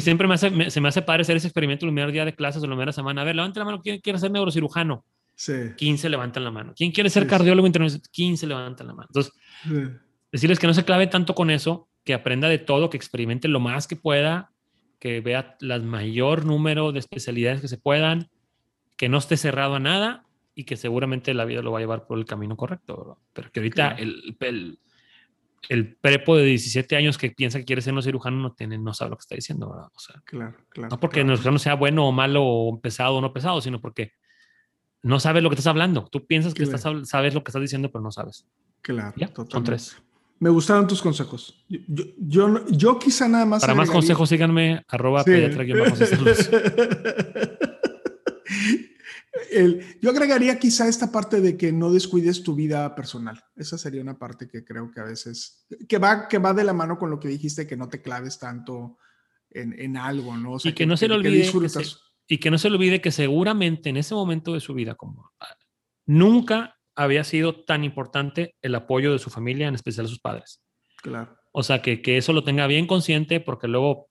[0.00, 2.62] Siempre me hace, se me hace padre hacer ese experimento el primer día de clases
[2.62, 3.22] o la primera semana.
[3.22, 3.80] A ver, levanta la mano.
[3.80, 5.04] ¿Quién quiere ser neurocirujano?
[5.34, 5.52] Sí.
[5.76, 6.74] 15 levantan la mano.
[6.76, 8.10] ¿Quién quiere ser cardiólogo intervencionista?
[8.12, 9.08] 15 levantan la mano.
[9.08, 9.32] Entonces,
[10.32, 13.60] decirles que no se clave tanto con eso, que aprenda de todo, que experimente lo
[13.60, 14.50] más que pueda,
[14.98, 18.28] que vea el mayor número de especialidades que se puedan,
[18.96, 22.06] que no esté cerrado a nada y que seguramente la vida lo va a llevar
[22.06, 23.14] por el camino correcto, ¿verdad?
[23.32, 24.02] Pero que ahorita Claro.
[24.02, 24.78] el, el,
[25.68, 28.94] el prepo de 17 años que piensa que quiere ser un cirujano no, tiene, no
[28.94, 29.88] sabe lo que está diciendo, ¿verdad?
[29.94, 30.88] O sea, Claro, claro.
[30.90, 31.32] no porque claro.
[31.32, 34.12] el cirujano sea bueno o malo o pesado o no pesado, sino porque
[35.02, 36.06] no sabes lo que estás hablando.
[36.10, 36.76] Tú piensas que Claro.
[36.76, 38.46] estás, sabes lo que estás diciendo, pero no sabes.
[38.82, 39.96] Claro, Ya, son tres.
[40.38, 41.62] Me gustaron tus consejos.
[41.68, 43.60] Yo, yo, yo, quizá nada más.
[43.60, 45.32] Para más consejos, síganme, arroba Sí.
[49.52, 53.42] El- yo agregaría quizá esta parte de que no descuides tu vida personal.
[53.54, 56.72] Esa sería una parte que creo que a veces, que va, que va de la
[56.72, 58.98] mano con lo que dijiste, que no te claves tanto
[59.50, 60.52] en, en algo, ¿no?
[60.54, 61.84] O sea, Y que no se le olvide que se-
[62.26, 65.30] Y que no se le olvide que seguramente en ese momento de su vida, como
[65.40, 65.56] ah,
[66.06, 70.60] nunca había sido tan importante el apoyo de su familia, en especial sus padres.
[71.02, 74.08] Claro, O sea, que, que eso lo tenga bien consciente porque luego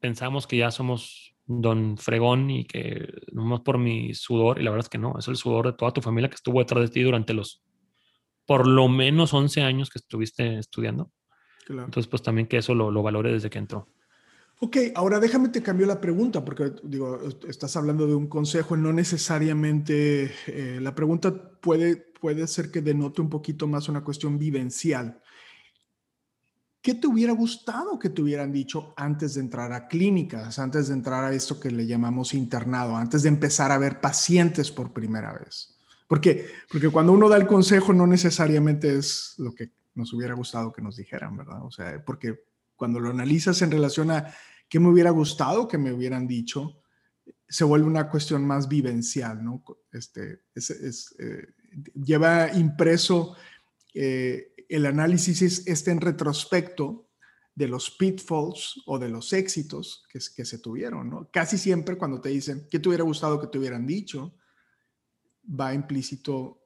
[0.00, 4.86] pensamos que ya somos don fregón y que nomás por mi sudor, y la verdad
[4.86, 7.02] es que no, es el sudor de toda tu familia que estuvo detrás de ti
[7.02, 7.62] durante los
[8.46, 11.10] por lo menos 11 años que estuviste estudiando.
[11.66, 11.84] claro.
[11.84, 13.88] Entonces, pues también que eso lo, lo valore desde que entró.
[14.60, 18.92] Ok, ahora déjame te cambio la pregunta, porque digo, estás hablando de un consejo, no
[18.92, 25.20] necesariamente eh, la pregunta puede, puede ser que denote un poquito más una cuestión vivencial.
[26.84, 30.92] ¿Qué te hubiera gustado que te hubieran dicho antes de entrar a clínicas, antes de
[30.92, 35.32] entrar a esto que le llamamos internado, antes de empezar a ver pacientes por primera
[35.32, 35.78] vez?
[36.06, 40.74] Porque, porque cuando uno da el consejo no necesariamente es lo que nos hubiera gustado
[40.74, 41.64] que nos dijeran, ¿verdad?
[41.64, 42.44] O sea, porque
[42.76, 44.34] cuando lo analizas en relación a
[44.68, 46.82] qué me hubiera gustado que me hubieran dicho,
[47.48, 49.64] se vuelve una cuestión más vivencial, ¿no?
[49.90, 51.46] Este, es, es, eh,
[51.94, 53.36] lleva impreso
[53.94, 57.08] eh, el análisis es, este en retrospecto
[57.54, 61.28] de los pitfalls o de los éxitos que, que, se tuvieron, ¿no?
[61.30, 64.34] Casi siempre cuando te dicen, ¿qué te hubiera gustado que te hubieran dicho?
[65.48, 66.64] Va implícito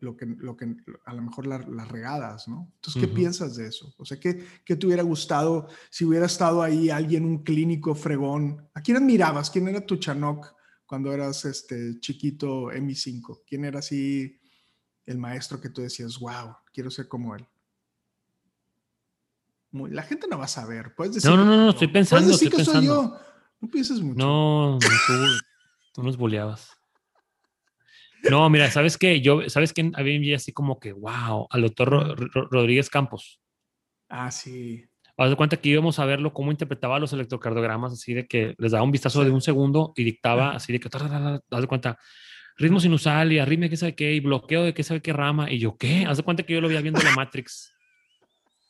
[0.00, 2.72] lo que, lo que a lo mejor las la regadas, ¿no?
[2.76, 3.16] Entonces, ¿qué uh -huh.
[3.16, 3.94] piensas de eso?
[3.98, 8.68] O sea, ¿qué, ¿qué, te hubiera gustado si hubiera estado ahí alguien, un clínico fregón?
[8.74, 9.50] ¿A quién admirabas?
[9.50, 10.54] ¿Quién era tu Chanoc
[10.86, 13.42] cuando eras este chiquito MI5?
[13.46, 14.39] ¿Quién era así
[15.06, 17.46] el maestro que tú decías, wow, quiero ser como él?
[19.72, 20.94] Muy, la gente no va a saber.
[20.94, 22.24] Puedes decir, no, no, no, no, estoy pensando.
[22.24, 23.02] Puedes decir estoy que pensando.
[23.02, 23.20] soy yo.
[23.60, 24.18] No pienses mucho.
[24.18, 25.12] No, tú,
[25.92, 26.70] tú nos boleabas.
[28.28, 29.20] No, mira, ¿sabes qué?
[29.20, 29.90] Yo, ¿sabes qué?
[29.94, 33.40] Había así como que, wow, al doctor Ro Ro Rodríguez Campos.
[34.08, 34.84] Ah, sí.
[35.16, 38.72] Haz de cuenta que íbamos a verlo cómo interpretaba los electrocardiogramas, así de que les
[38.72, 39.26] daba un vistazo sí.
[39.26, 41.98] de un segundo y dictaba así de que, haz de cuenta,
[42.60, 45.50] ritmo sinusal y arritmia, qué sabe qué, y bloqueo de qué sabe qué rama.
[45.50, 46.06] Y yo, ¿qué?
[46.06, 47.74] Haz de cuenta que yo lo veía viendo la Matrix.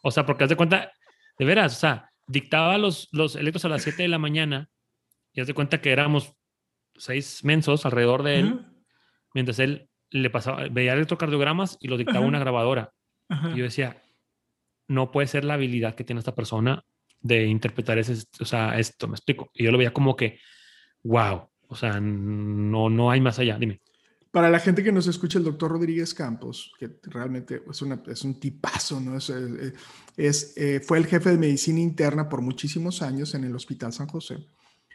[0.02, 0.92] O sea, porque haz de cuenta,
[1.38, 4.70] de veras, o sea, dictaba los, los electros a las 7 de la mañana
[5.32, 6.32] y haz de cuenta que éramos
[6.96, 8.46] seis mensos alrededor de él.
[8.46, 8.70] Uh -huh
[9.34, 12.28] mientras él le pasaba, veía electrocardiogramas y lo dictaba Ajá.
[12.28, 12.92] una grabadora.
[13.28, 13.50] Ajá.
[13.50, 14.02] Y yo decía,
[14.88, 16.84] no puede ser la habilidad que tiene esta persona
[17.20, 19.50] de interpretar ese, o sea, esto, me explico.
[19.54, 20.40] Y yo lo veía como que,
[21.02, 23.80] wow, o sea, no, no hay más allá, dime.
[24.32, 28.22] Para la gente que nos escucha, el doctor Rodríguez Campos, que realmente es, una, es
[28.22, 29.16] un tipazo, ¿no?
[29.16, 29.32] Es,
[30.16, 34.08] es eh, fue el jefe de medicina interna por muchísimos años en el Hospital San
[34.08, 34.46] José.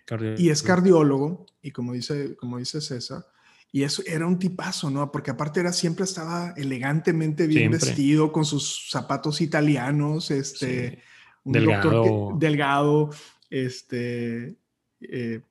[0.05, 3.25] Cardio y es cardiólogo, y como dice, como dice César,
[3.71, 5.11] y eso era un tipazo, ¿no?
[5.11, 7.79] Porque aparte era siempre estaba elegantemente bien siempre.
[7.79, 10.97] vestido, con sus zapatos italianos, este, sí.
[11.45, 11.89] un delgado.
[11.89, 13.09] doctor que, delgado,
[13.49, 14.55] este,
[15.01, 15.41] eh,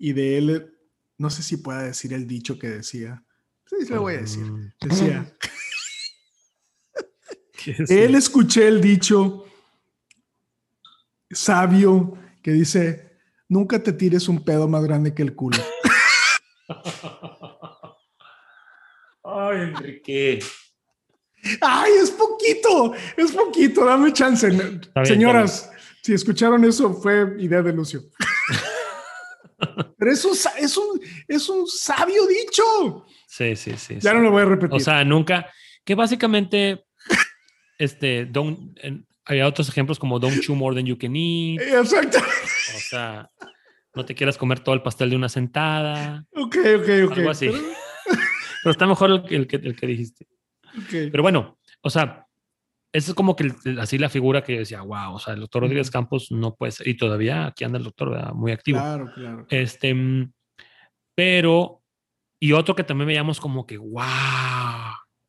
[0.00, 0.74] y de él,
[1.18, 3.22] no sé si pueda decir el dicho que decía.
[3.66, 4.44] Sí, le voy a decir.
[4.44, 4.72] Mm.
[4.80, 5.30] Decía.
[7.86, 9.44] de él escuché el dicho
[11.30, 15.58] sabio que dice: Nunca te tires un pedo más grande que el culo.
[19.22, 20.38] Ay, Enrique.
[21.60, 24.48] Ay, es poquito, es poquito, dame chance.
[24.48, 25.70] Bien, Señoras,
[26.02, 28.02] si escucharon eso, fue idea de Lucio.
[29.98, 33.06] Pero es un, es un, es un sabio dicho.
[33.26, 33.94] Sí, sí, sí.
[34.00, 34.16] Ya sí.
[34.16, 34.76] no lo voy a repetir.
[34.76, 35.50] O sea, nunca,
[35.84, 36.84] que básicamente,
[37.78, 38.78] este, don't,
[39.24, 41.60] había otros ejemplos como don't chew more than you can eat.
[41.60, 42.18] Exacto.
[42.18, 43.28] O sea,
[43.94, 46.24] no te quieras comer todo el pastel de una sentada.
[46.34, 47.18] Ok, ok, ok.
[47.18, 47.48] Algo así.
[47.48, 47.62] Pero,
[48.62, 50.26] Pero está mejor el, el, que, el que dijiste.
[50.86, 51.10] Okay.
[51.10, 52.26] Pero bueno, o sea,
[52.92, 55.62] esa es como que así la figura que yo decía, wow, o sea, el doctor
[55.62, 58.32] Rodríguez Campos no puede ser, y todavía aquí anda el doctor, ¿verdad?
[58.32, 58.78] muy activo.
[58.78, 59.46] Claro, claro.
[59.48, 59.94] Este,
[61.14, 61.82] pero,
[62.40, 64.02] y otro que también veíamos como que, wow,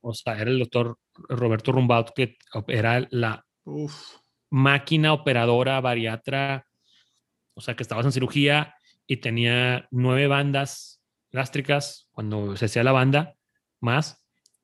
[0.02, 0.98] o sea, era el doctor
[1.30, 4.18] Roberto Rumbaut, que era la Uf.
[4.50, 6.66] máquina operadora bariatra,
[7.54, 12.92] o sea, que estabas en cirugía y tenía nueve bandas gástricas cuando se hacía la
[12.92, 13.36] banda,
[13.80, 14.21] más.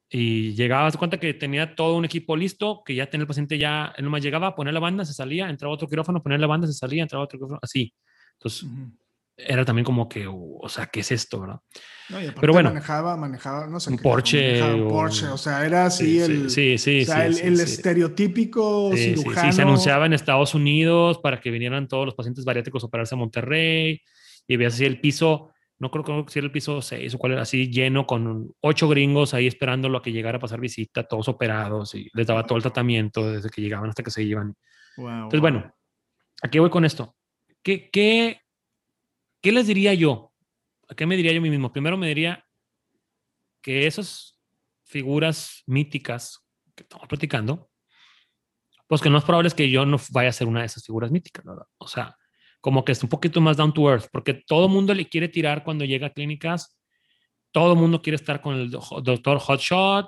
[0.10, 3.58] Y llegaba, se cuenta que tenía todo un equipo listo, que ya tenía el paciente
[3.58, 6.65] ya, él nomás llegaba, ponía la banda, se salía, entraba otro quirófano, ponía la banda,
[6.67, 7.93] se salía, entraba otro quirófano, así.
[8.34, 8.70] Entonces,
[9.36, 11.60] era también como que, o sea, ¿qué es esto, verdad?
[12.10, 15.86] No, y Pero bueno, manejaba, manejaba, no sé, un Porsche, un Porsche, o sea, era
[15.86, 19.52] así el, sí, sí, o sea, el, el estereotípico cirujano.
[19.52, 23.13] Sí, se anunciaba en Estados Unidos para que vinieran todos los pacientes bariátricos a operarse
[23.13, 24.02] a Monterrey
[24.48, 27.34] y veías así el piso no creo, que si era el piso 6 o cuál
[27.34, 31.28] era, así lleno con ocho gringos ahí esperándolo a que llegara a pasar visita, todos
[31.28, 34.56] operados y les daba todo el tratamiento desde que llegaban hasta que se iban.
[34.98, 35.72] Entonces, bueno,
[36.42, 37.16] ¿a qué voy con esto?
[37.62, 38.42] ¿Qué, qué,
[39.42, 40.34] qué les diría yo?
[40.90, 41.72] ¿A qué me diría yo mismo?
[41.72, 42.44] Primero me diría
[43.62, 44.40] que esas
[44.84, 47.70] figuras míticas que estamos platicando,
[48.88, 50.86] pues que no es probable es que yo no vaya a ser una de esas
[50.86, 51.66] figuras míticas, ¿verdad?
[51.78, 52.16] O sea,
[52.62, 55.63] como que es un poquito más down to earth, porque todo mundo le quiere tirar
[55.63, 56.78] cuando llega a clínicas,
[57.52, 60.08] todo mundo quiere estar con el doctor Hotshot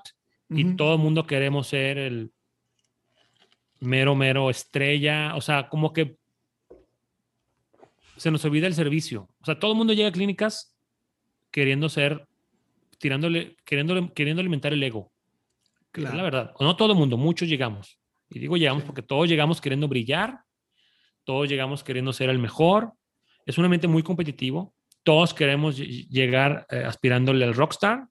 [0.49, 2.31] y todo mundo queremos ser el
[3.79, 6.17] mero, mero estrella, o sea, como que
[8.17, 9.29] se nos olvida el servicio.
[9.41, 10.75] O sea, todo el mundo llega a clínicas
[11.51, 12.27] queriendo ser,
[12.97, 15.11] tirándole, queriendo, queriendo alimentar el ego.
[15.91, 16.17] Claro.
[16.17, 16.53] la verdad.
[16.59, 17.97] no todo el mundo, muchos llegamos.
[18.29, 20.43] Y digo llegamos porque todos llegamos queriendo brillar
[21.23, 22.93] todos llegamos queriendo ser el mejor,
[23.45, 28.07] es un ambiente muy competitivo, todos queremos llegar eh, aspirándole al rockstar,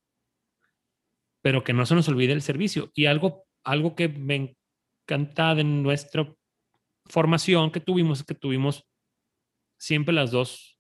[1.43, 2.91] pero que no se nos olvide el servicio.
[2.95, 4.57] Y algo, algo que me
[5.05, 6.33] encanta de nuestra
[7.07, 8.85] formación que tuvimos es que tuvimos
[9.79, 10.79] siempre las dos,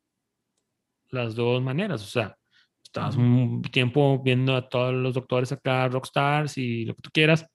[1.10, 2.36] las dos maneras, o sea,
[2.82, 7.46] estabas un tiempo viendo a todos los doctores acá, rockstars y lo que tú quieras,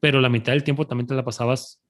[0.00, 1.82] pero la mitad del tiempo también te la pasabas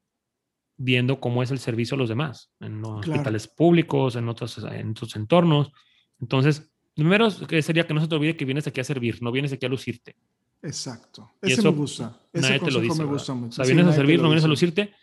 [0.76, 5.16] viendo cómo es el servicio a los demás, en hospitales públicos, en otros, en otros
[5.16, 5.72] entornos.
[6.20, 9.52] Entonces, primero sería que no se te olvide que vienes aquí a servir, no vienes
[9.52, 10.16] aquí a lucirte.
[10.62, 11.32] Exacto.
[11.40, 12.20] Ese me gusta.
[12.32, 13.02] Ese nadie te lo dice.
[13.02, 13.62] Me gusta mucho.
[13.62, 14.94] O sea, vienes a servir, no vienes a lucirte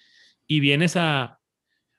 [0.47, 1.39] y vienes a...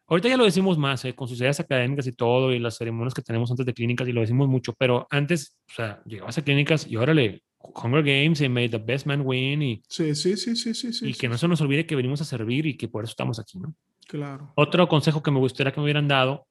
[0.07, 3.15] Ahorita ya lo decimos más, eh, con sus ideas académicas y todo, y las ceremonias
[3.15, 6.43] que tenemos antes de clínicas, y lo decimos mucho, pero antes, o sea, llegabas a
[6.43, 7.43] clínicas y órale,
[7.74, 11.14] Hunger Games y Made the Best Man Win y, sí, sí, sí, sí, sí, y
[11.14, 13.59] que no se nos olvide que venimos a servir y que por eso estamos aquí,
[13.59, 13.74] ¿no?
[14.07, 14.53] Claro.
[14.57, 16.46] Otro consejo que me gustaría que me hubieran dado,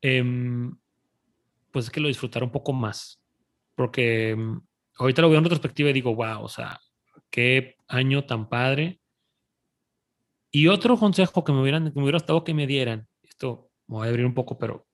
[0.00, 0.76] em,
[1.70, 3.20] pues es que lo disfrutara un poco más,
[3.74, 4.60] porque em,
[4.96, 6.80] ahorita lo veo en retrospectiva y digo, wow, o sea,
[7.30, 9.00] qué año tan padre.
[10.50, 13.96] Y otro consejo que me hubieran, que me hubiera estado que me dieran, esto me
[13.96, 14.86] voy a abrir un poco, pero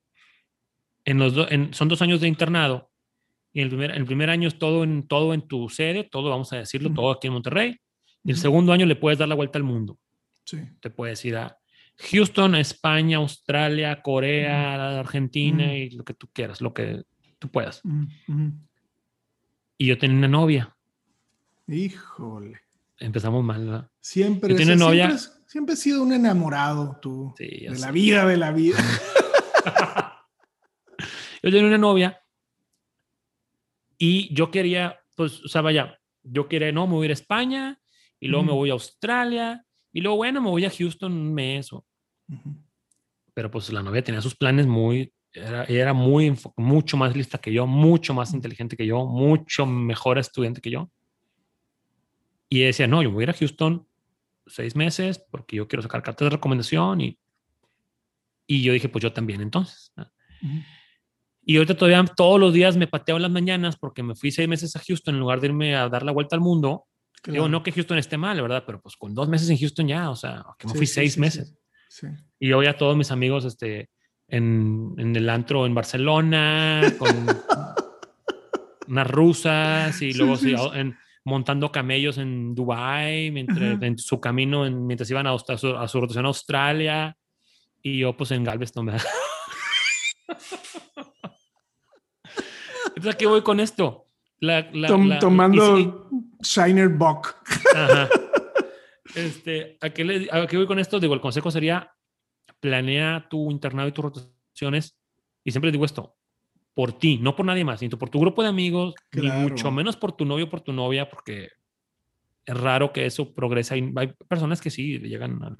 [1.05, 2.91] en los en, son dos años de internado
[3.53, 6.53] y el primer, el primer año es todo en, todo en tu sede, todo, vamos
[6.53, 7.77] a decirlo, todo aquí en Monterrey.
[8.25, 9.99] Y el segundo año le puedes dar la vuelta al mundo.
[10.45, 10.59] Sí.
[10.81, 11.59] Te puedes ir a
[11.97, 17.03] Houston, España, Australia, Corea, Argentina y lo que tú quieras, lo que
[17.39, 17.83] tú puedas.
[19.77, 20.77] Y yo tenía una novia.
[21.67, 22.61] Híjole.
[22.99, 23.91] Empezamos mal, ¿verdad?
[24.01, 25.17] Siempre, yo novia.
[25.19, 27.35] Siempre, siempre, has sido un enamorado tú.
[27.39, 28.79] de la vida, de la vida.
[31.43, 32.21] yo tenía una novia
[33.99, 37.15] y yo quería, pues, o sea, vaya, yo quería, no, me voy a ir a
[37.15, 37.81] España
[38.21, 41.71] y luego me voy a Australia y luego, bueno, me voy a Houston un mes.
[43.35, 47.53] Pero pues la novia tenía sus planes muy, era, era muy, mucho más lista que
[47.53, 50.91] yo, mucho más inteligente que yo, mucho mejor estudiante que yo.
[52.49, 53.87] Y decía, no, yo voy a ir a Houston
[54.47, 57.19] seis meses porque yo quiero sacar cartas de recomendación y,
[58.47, 59.93] y yo dije, pues yo también entonces.
[61.49, 64.47] Y ahorita todavía todos los días me pateo en las mañanas porque me fui seis
[64.47, 66.85] meses a Houston en lugar de irme a dar la vuelta al mundo.
[67.25, 68.65] Digo, no que Houston esté mal, ¿verdad?
[68.67, 71.57] Pero pues con dos meses en Houston ya, o sea, que me fui seis meses.
[72.39, 73.89] Y yo a todos mis amigos este,
[74.29, 77.09] en, en el antro en Barcelona, con
[78.87, 85.27] unas rusas y luego en, montando camellos en Dubai mientras, en su camino, mientras iban
[85.27, 87.17] a, a, su, a su rotación a Australia.
[87.81, 89.03] Y yo pues en Galveston, ¿verdad?
[92.99, 94.09] Entonces, ¿a qué voy con esto?
[95.21, 96.09] tomando
[96.43, 97.37] Shiner Bock.
[99.15, 101.01] Este, ¿a, qué le, ¿a, qué voy con esto?
[101.01, 101.93] Digo, el consejo sería
[102.61, 104.99] planea tu internado y tus rotaciones.
[105.43, 106.19] Y siempre digo esto,
[106.75, 109.97] por ti, no por nadie más, ni por tu grupo de amigos, ni mucho menos
[109.97, 111.49] por tu novio o por tu novia, porque
[112.45, 113.75] es raro que eso progrese.
[113.75, 115.57] Hay, personas que sí llegan al,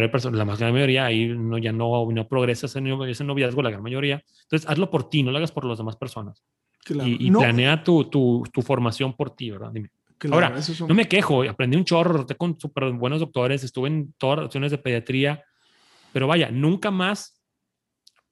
[0.00, 3.82] pero la más gran mayoría ahí no, ya no, no progresa ese, noviazgo, la gran
[3.82, 4.22] mayoría.
[4.42, 6.42] Entonces, hazlo por ti, no lo hagas por las demás personas.
[7.04, 9.70] Y, planea tu, tu, tu, formación por ti, ¿verdad?
[9.72, 9.90] Dime.
[10.30, 10.54] Ahora,
[10.86, 14.46] no me quejo, aprendí un chorro, roté con súper buenos doctores, estuve en todas las
[14.46, 15.44] opciones de pediatría,
[16.12, 17.42] pero vaya, nunca más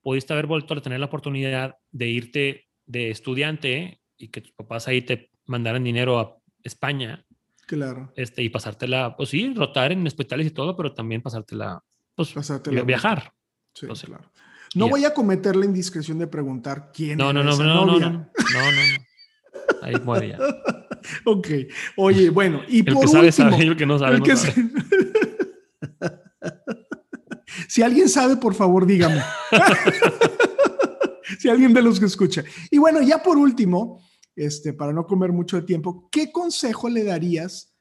[0.03, 4.89] pudiste haber vuelto a tener la oportunidad de irte de estudiante y que tus papás
[4.89, 7.25] ahí te mandaran dinero a España.
[7.73, 8.13] Claro.
[8.17, 11.83] Este, y pasártela, pues sí, rotar en hospitales y todo, pero también pasártela,
[12.15, 13.33] pues Pasártela viajar.
[13.73, 14.31] Sí, Entonces, claro.
[14.75, 17.75] No voy a cometer la indiscreción de preguntar quién No, no, era no, esa no,
[17.75, 19.81] no, no, no, no, no, no.
[19.81, 20.39] Ahí muere ya.
[21.25, 21.49] Ok.
[21.97, 24.25] Oye, bueno, y El por que sabe, último, sabe, el que no sabe, el no
[24.27, 24.53] que sabe.
[24.53, 26.13] sa-
[27.69, 29.23] si alguien sabe, por favor, dígame.
[31.39, 32.45] si alguien de los que escucha.
[32.71, 34.01] Y bueno, ya por último,
[34.37, 37.75] este, para no comer mucho de tiempo, ¿qué consejo le darías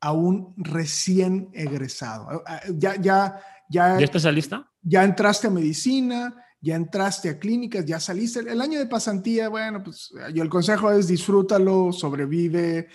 [0.00, 2.42] a un recién egresado?
[2.46, 4.70] Ah, Ya, ya, ya, ¿Ya especialista?
[4.82, 8.40] ya entraste a medicina, ya entraste a clínicas, ya saliste.
[8.40, 12.88] El año de pasantía, bueno, pues yo el consejo es disfrútalo, sobrevive.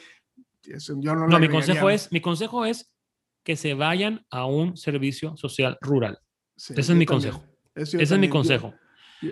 [0.64, 2.92] Yo no, No, mi consejo es, mi consejo es
[3.44, 6.20] que se vayan a un servicio social rural.
[6.58, 7.32] Sí, ese es mi también.
[7.34, 7.46] consejo.
[7.76, 8.32] Eso Ese es mi también.
[8.32, 8.72] Consejo.
[8.72, 8.87] yo-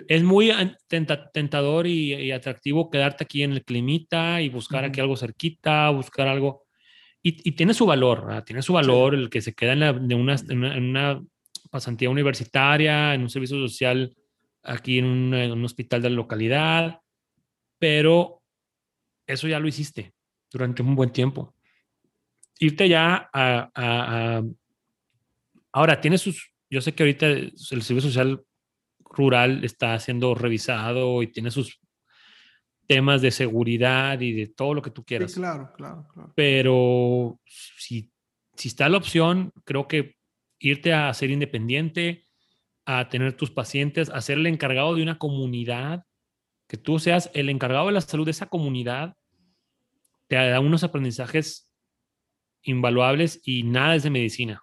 [0.08, 0.50] Es muy
[0.88, 5.04] tenta- tentador y, y atractivo quedarte aquí en el climita y buscar aquí Ujú.
[5.04, 6.64] algo cerquita, buscar algo.
[7.22, 8.44] Y, y tiene su valor, ¿verdad?
[8.44, 11.22] tiene su valor el que se queda en, la- de una, en una, en una
[11.70, 14.16] pasantía universitaria, en un servicio social
[14.62, 17.00] aquí en un, en un hospital de la localidad,
[17.78, 18.42] pero
[19.26, 20.12] eso ya lo hiciste
[20.50, 21.54] durante un buen tiempo.
[22.58, 24.42] Irte ya a, a- a-
[25.72, 26.52] Ahora, tiene sus...
[26.70, 28.42] Yo sé que ahorita el servicio social
[29.16, 31.80] rural está siendo revisado y tiene sus
[32.86, 35.34] temas de seguridad y de todo lo que tú Sí, quieras.
[35.34, 36.32] claro, claro, claro.
[36.36, 38.12] Pero si,
[38.54, 40.16] si está la opción, creo que
[40.60, 42.26] irte a ser independiente,
[42.84, 46.04] a tener tus pacientes, a ser el encargado de una comunidad,
[46.68, 49.14] que tú seas el encargado de la salud de esa comunidad,
[50.28, 51.70] te da unos aprendizajes
[52.62, 54.62] invaluables y nada es de medicina.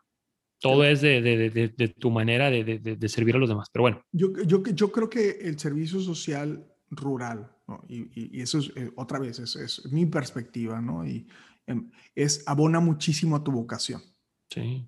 [0.64, 2.64] Todo es de, de- de- de- de tu manera de,
[3.10, 3.70] servir a los demás.
[3.72, 7.84] Pero bueno, Yo, yo, yo creo que el servicio social rural, ¿no?
[7.88, 11.06] y, y- y eso es, eh, otra vez, es, es mi perspectiva, ¿no?
[11.06, 11.28] Y
[11.68, 14.02] em, es, abona muchísimo a tu vocación.
[14.50, 14.88] sí.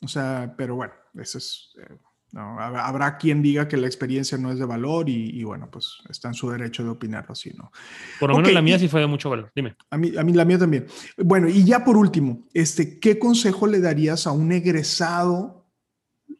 [0.00, 1.96] O sea, pero bueno, eso es, eh,
[2.32, 5.70] no, hab- habrá quien diga que la experiencia no es de valor y, y bueno,
[5.70, 7.72] pues está en su derecho de opinarlo así, ¿no?
[8.20, 9.50] Por lo menos la mía sí fue de mucho valor.
[9.54, 9.76] Dime.
[9.90, 10.86] A mí, a mí la mía también.
[11.16, 15.66] Bueno, y ya por último, este, ¿qué consejo le darías a un egresado,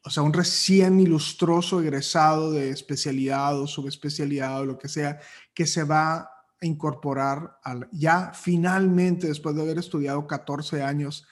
[0.05, 5.19] o sea, un recién ilustroso egresado de especialidad o subespecialidad o lo que sea,
[5.55, 6.31] que se va a
[6.67, 11.27] incorporar al- ya finalmente, después de haber estudiado 14 años,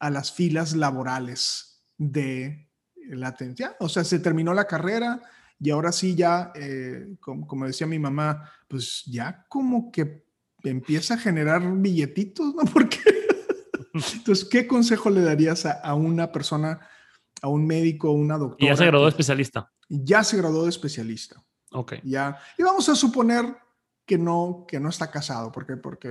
[0.00, 2.68] a las filas laborales de
[3.16, 3.72] la atención?
[3.80, 5.20] O sea, se terminó la carrera
[5.58, 10.24] y ahora sí ya, eh, como, como decía mi mamá, pues ya como que
[10.64, 12.62] empieza a generar billetitos, ¿no?
[12.72, 12.98] Porque
[13.94, 16.80] entonces, ¿qué consejo le darías a, a una persona,
[17.42, 18.64] a un médico, a una doctora?
[18.64, 19.70] Y ya se graduó de especialista.
[19.88, 21.44] Ya se graduó de especialista.
[21.72, 21.94] Ok.
[22.02, 22.38] Ya.
[22.56, 23.54] Y vamos a suponer
[24.06, 26.08] que no, que no está casado, porque, porque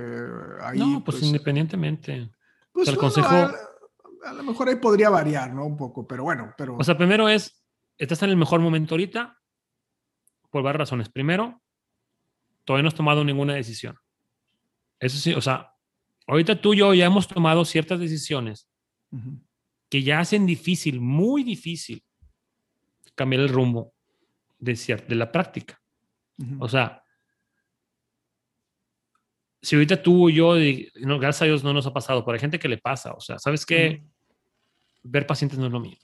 [0.62, 0.78] ahí.
[0.78, 2.30] no, pues, independientemente.
[2.72, 3.54] pues, el bueno, consejo- a,
[4.24, 5.64] a lo mejor ahí podría variar, ¿no?
[5.66, 6.76] Un poco, pero bueno, pero.
[6.76, 7.64] O sea, primero es,
[7.98, 9.38] estás en el mejor momento ahorita
[10.50, 11.08] por varias razones.
[11.08, 11.62] Primero,
[12.64, 13.96] todavía no has tomado ninguna decisión.
[15.00, 15.72] Eso sí, o sea,
[16.26, 18.68] ahorita tú y yo ya hemos tomado ciertas decisiones
[19.90, 22.02] que ya hacen difícil, muy difícil,
[23.14, 23.92] cambiar el rumbo
[24.58, 24.74] de,
[25.08, 25.80] de la práctica.
[26.58, 27.02] O sea,
[29.60, 30.54] si ahorita tú y yo,
[31.00, 33.12] no, gracias a Dios no nos ha pasado, pero hay gente que le pasa.
[33.12, 34.02] O sea, ¿sabes qué?
[35.02, 35.96] Ver pacientes no es lo mío.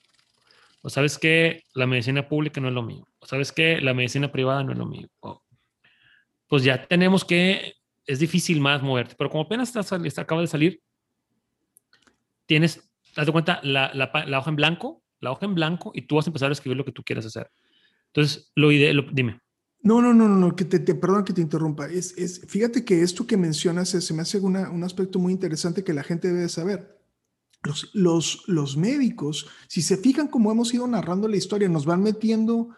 [0.83, 3.07] O sabes que la medicina pública no es lo mío.
[3.19, 5.09] O sabes que la medicina privada no es lo mío.
[5.21, 5.43] O-
[6.47, 7.75] pues ya tenemos que,
[8.07, 10.81] es difícil más moverte, pero como apenas estás, acaba de salir,
[12.47, 16.03] tienes, haz de cuenta, la, la la hoja en blanco, la hoja en blanco y
[16.03, 17.51] tú vas a empezar a escribir lo que tú quieras hacer.
[18.07, 19.41] Entonces, lo ideal, dime.
[19.83, 21.87] No, no, no, no, que te, te- perdón que te interrumpa.
[21.89, 25.33] Es, es, fíjate que esto que mencionas es- se me hace una- un aspecto muy
[25.33, 26.98] interesante que la gente debe saber.
[27.63, 32.03] Los, los, los médicos, si se fijan como hemos ido narrando la historia, nos van
[32.03, 32.71] metiendo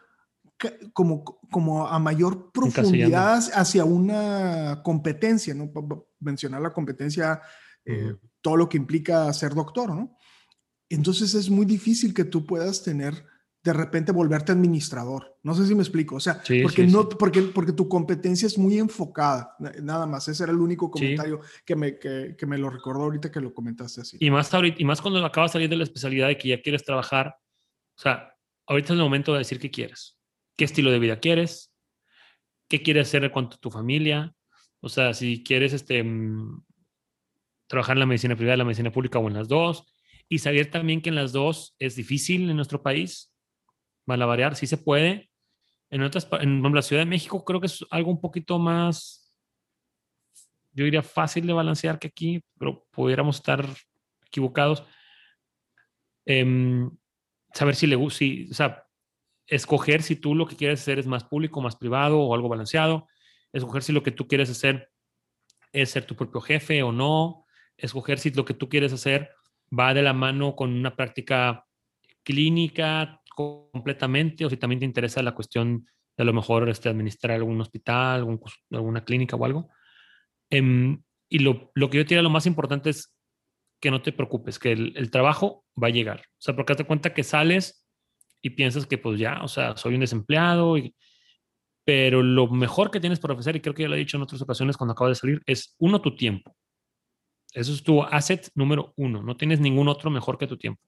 [0.92, 5.70] como, como a mayor profundidad hacia una competencia, ¿no?
[6.18, 7.40] Mencionar la competencia,
[7.84, 10.16] eh, todo lo que implica ser doctor, ¿no?
[10.88, 13.24] Entonces es muy difícil que tú puedas tener
[13.62, 15.36] de repente volverte administrador.
[15.42, 16.16] No sé si me explico.
[16.16, 17.08] O sea, Sí, porque, sí, no, sí.
[17.18, 19.54] Porque, porque tu competencia es muy enfocada.
[19.58, 20.26] na- Nada más.
[20.28, 23.52] Ese era el único comentario que, me, que, que me lo recordó ahorita que lo
[23.52, 24.16] comentaste así.
[24.20, 26.62] Y más, ahorita, y más cuando acabas de salir de la especialidad y que ya
[26.62, 27.36] quieres trabajar.
[27.96, 28.34] O sea,
[28.66, 30.16] ahorita es el momento de decir qué quieres.
[30.56, 31.70] ¿Qué estilo de vida quieres?
[32.68, 34.34] ¿Qué quieres hacer cuanto a tu familia?
[34.80, 36.62] O sea, si quieres este, mm,
[37.66, 39.84] trabajar en la medicina privada, la medicina pública o en las dos.
[40.28, 43.30] Y saber también que en las dos es difícil en nuestro país.
[44.16, 45.30] Variar, sí se puede,
[45.90, 49.32] En otras, en la Ciudad de México creo que es algo un poquito más,
[50.72, 53.66] yo diría fácil de balancear que aquí, pero pudiéramos estar
[54.26, 54.84] equivocados.
[56.24, 56.90] Em,
[57.52, 58.86] saber si le gusta, si, o sea,
[59.46, 63.08] escoger si tú lo que quieres hacer es más público, más privado o algo balanceado,
[63.52, 64.92] escoger si lo que tú quieres hacer
[65.72, 67.46] es ser tu propio jefe o no,
[67.76, 69.30] escoger si lo que tú quieres hacer
[69.76, 71.66] va de la mano con una práctica
[72.22, 77.36] clínica completamente o si también te interesa la cuestión de a lo mejor este, administrar
[77.36, 78.26] algún hospital,
[78.70, 79.70] alguna clínica o algo.
[80.50, 83.14] Em, y lo, lo, que yo diría lo más importante es
[83.80, 86.20] que no te preocupes, que el, trabajo va a llegar.
[86.20, 87.86] O sea, porque te cuenta que sales
[88.42, 90.76] y piensas que pues ya, o sea, soy un desempleado,
[91.84, 94.22] pero lo mejor que tienes por ofrecer, y creo que ya lo he dicho en
[94.22, 96.54] otras ocasiones cuando acabo de salir, es uno, tu tiempo.
[97.52, 99.22] Eso es tu asset número uno.
[99.22, 100.80] No tienes ningún otro mejor que tu tiempo.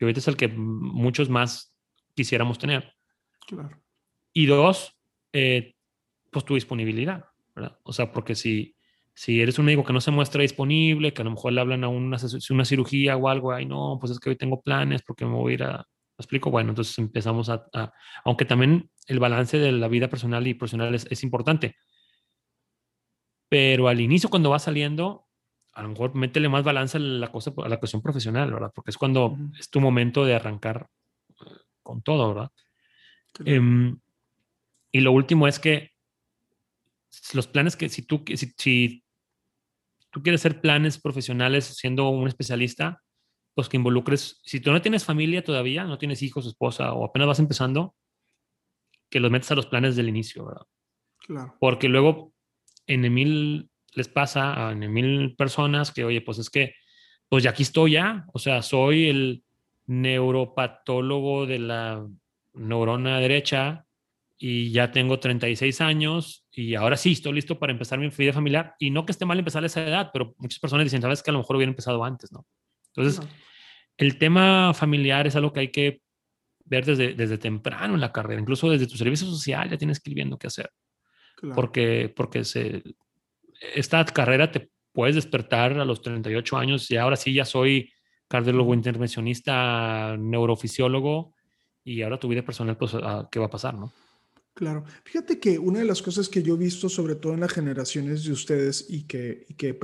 [0.00, 1.71] Y ahorita es el que muchos más
[2.14, 2.94] quisiéramos tener.
[3.46, 3.82] Claro.
[4.32, 4.96] Y dos,
[5.32, 5.74] eh,
[6.30, 7.78] pues tu disponibilidad, ¿verdad?
[7.82, 8.76] O sea, porque si,
[9.14, 11.84] si eres un médico que no se muestra disponible, que a lo mejor le hablan
[11.84, 12.16] a una,
[12.50, 15.52] una cirugía o algo, ay, no, pues es que hoy tengo planes porque me voy
[15.52, 15.86] a ir a,
[16.18, 16.50] explico?
[16.50, 17.66] Bueno, entonces empezamos a,
[18.24, 21.76] aunque también el balance de la vida personal y profesional es, es, importante,
[23.48, 25.26] pero al inicio cuando va saliendo,
[25.74, 28.72] a lo mejor métele más balance a la, cosa, a la cuestión profesional, ¿verdad?
[28.74, 30.86] Porque es cuando es tu momento de arrancar
[31.82, 32.50] con todo, ¿verdad?
[33.44, 33.98] Em,
[34.90, 35.90] y lo último es que
[37.32, 39.04] los planes que si tú, si, si
[40.10, 43.02] tú quieres hacer planes profesionales siendo un especialista,
[43.54, 47.28] pues que involucres, si tú no tienes familia todavía, no tienes hijos, esposa o apenas
[47.28, 47.94] vas empezando,
[49.10, 50.66] que los metas a los planes del inicio, ¿verdad?
[51.18, 51.56] Claro.
[51.60, 52.32] Porque luego
[52.86, 56.74] en mil les pasa a mil personas que, oye, pues es que,
[57.28, 59.44] pues ya aquí estoy ya, o sea, soy el
[59.86, 62.06] neuropatólogo de la
[62.54, 63.86] neurona derecha
[64.38, 68.74] y ya tengo 36 años y ahora sí estoy listo para empezar mi vida familiar
[68.78, 71.30] y no que esté mal empezar a esa edad, pero muchas personas dicen, sabes que
[71.30, 72.46] a lo mejor hubiera empezado antes, ¿no?
[72.94, 73.26] Entonces,
[73.96, 76.02] el tema familiar es algo que hay que
[76.64, 80.10] ver desde, desde temprano en la carrera, incluso desde tu servicio social ya tienes que
[80.10, 80.70] ir viendo qué hacer.
[81.54, 82.82] Porque, porque se,
[83.74, 87.92] esta carrera te puedes despertar a los 38 años y ahora sí ya soy
[88.32, 91.34] cardiólogo intervencionista, neurofisiólogo
[91.84, 93.92] y ahora tu vida personal, pues, ah, ¿qué va a pasar, no?
[94.54, 94.84] Claro.
[95.04, 98.24] Fíjate que una de las cosas que yo he visto, sobre todo en las generaciones
[98.24, 99.78] de ustedes y que, que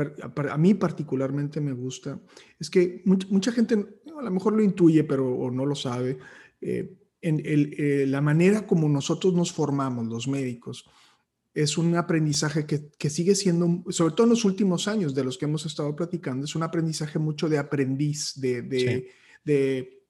[0.51, 2.19] a mí particularmente me gusta,
[2.59, 6.17] es que mucha, gente a lo mejor lo intuye, pero o no lo sabe,
[6.63, 10.87] eh, en el, eh, la manera como nosotros nos formamos, los médicos,
[11.63, 15.37] es un aprendizaje que, que, sigue siendo, sobre todo en los últimos años de los
[15.37, 19.11] que hemos estado platicando, es un aprendizaje mucho de aprendiz, de, de,
[19.45, 20.05] de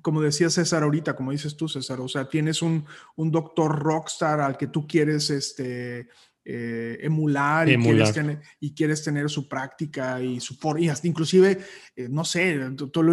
[0.00, 2.86] como decía César ahorita, como dices tú, César, o sea, tienes un,
[3.16, 6.08] un doctor rockstar al que tú quieres este,
[6.42, 11.58] eh, emular, Y, quieres tener, y quieres tener su práctica y su y hasta inclusive,
[11.96, 12.58] eh, no sé,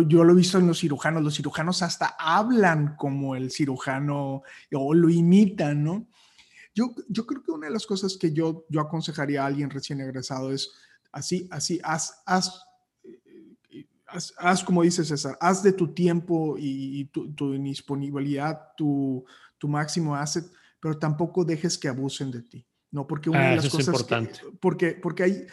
[0.08, 4.94] yo lo he visto en los cirujanos, los cirujanos hasta hablan como el cirujano o
[4.94, 6.08] lo imitan, ¿no?
[6.76, 10.02] Yo, yo creo que una de las cosas que yo, yo aconsejaría a alguien recién
[10.02, 10.74] egresado es
[11.12, 12.62] así, así, haz, haz
[14.38, 19.26] haz, como dice César, haz de tu tiempo y, tu, disponibilidad tu,
[19.58, 20.46] tu, máximo asset,
[20.80, 23.06] pero tampoco dejes que abusen de ti, ¿no?
[23.08, 23.80] Porque una de ah, las cosas...
[23.80, 24.40] Es importante.
[24.60, 25.48] porque, porque hay...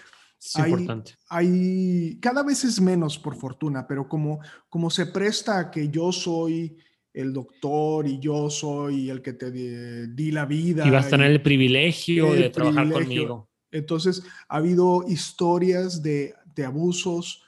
[0.54, 0.86] hay,
[1.28, 6.12] hay, cada vez es menos por fortuna, pero como, como se presta a que yo
[6.12, 6.76] soy
[7.12, 10.86] el doctor y yo soy el que te di, la vida.
[10.86, 13.50] Y vas a tener el privilegio de trabajar conmigo.
[13.70, 17.42] Entonces, ha habido historias de, de abusos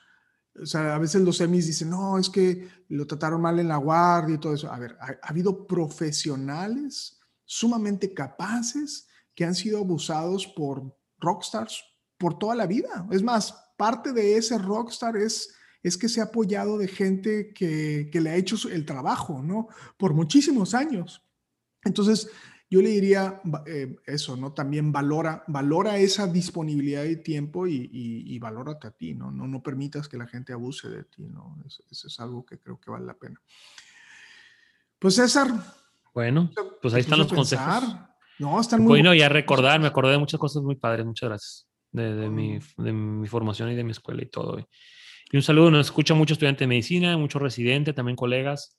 [0.61, 3.77] o sea, a veces los semis dicen, no, es que lo trataron mal en la
[3.77, 4.71] guardia y todo eso.
[4.71, 11.83] A ver, ha, habido profesionales sumamente capaces que han sido abusados por rockstars
[12.19, 13.07] por toda la vida.
[13.11, 15.53] Es más, parte de ese rockstar es,
[15.85, 19.69] es que se ha apoyado de gente que, que le ha hecho el trabajo, ¿no?
[19.99, 21.23] Por muchísimos años.
[21.85, 22.31] Entonces,
[22.71, 24.55] yo le diría eh, eso, ¿no?
[24.55, 29.31] También valora, valora esa disponibilidad de tiempo y, y, valórate a ti, ¿no?
[29.31, 29.47] ¿no?
[29.47, 31.57] No permitas que la gente abuse de ti, ¿no?
[31.67, 33.41] Eso, es algo que creo que vale la pena.
[34.99, 35.49] Pues César.
[36.15, 37.85] Bueno, pues ahí están los consejos.
[38.39, 41.29] No, están muy Bueno, y a recordar, me acordé de muchas cosas muy padres, muchas
[41.29, 41.69] gracias.
[41.93, 44.59] De, de, mi, de mi formación y de mi escuela y todo.
[45.35, 48.79] Y un saludo, nos escucha mucho estudiante de medicina, mucho residente, también colegas.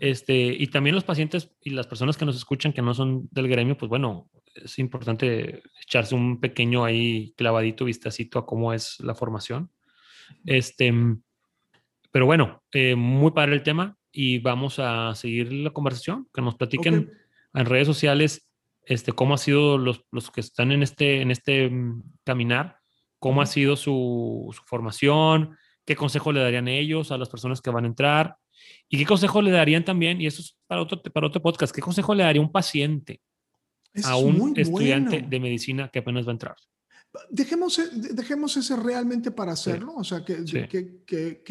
[0.00, 3.46] Este, y también los pacientes y las personas que nos escuchan que no son del
[3.46, 9.14] gremio, pues bueno, es importante echarse un pequeño ahí clavadito, vistacito a cómo es la
[9.14, 9.70] formación.
[10.44, 10.92] Este,
[12.10, 16.56] pero bueno, eh, muy padre el tema y vamos a seguir la conversación, que nos
[16.56, 17.12] platiquen
[17.54, 18.50] en redes sociales
[18.86, 21.70] este, cómo ha sido los, los que están en este, en este
[22.24, 22.78] caminar,
[23.20, 27.70] cómo ha sido su, su, formación, qué consejo le darían ellos a las personas que
[27.70, 28.36] van a entrar
[28.88, 31.80] y qué consejo le darían también, y eso es para otro, para otro podcast, qué
[31.80, 33.20] consejo le daría un paciente
[34.04, 36.56] a un estudiante de medicina que apenas va a entrar.
[37.28, 41.42] Dejemos, e, dejemos ese realmente para hacerlo, o sea, que, que, que,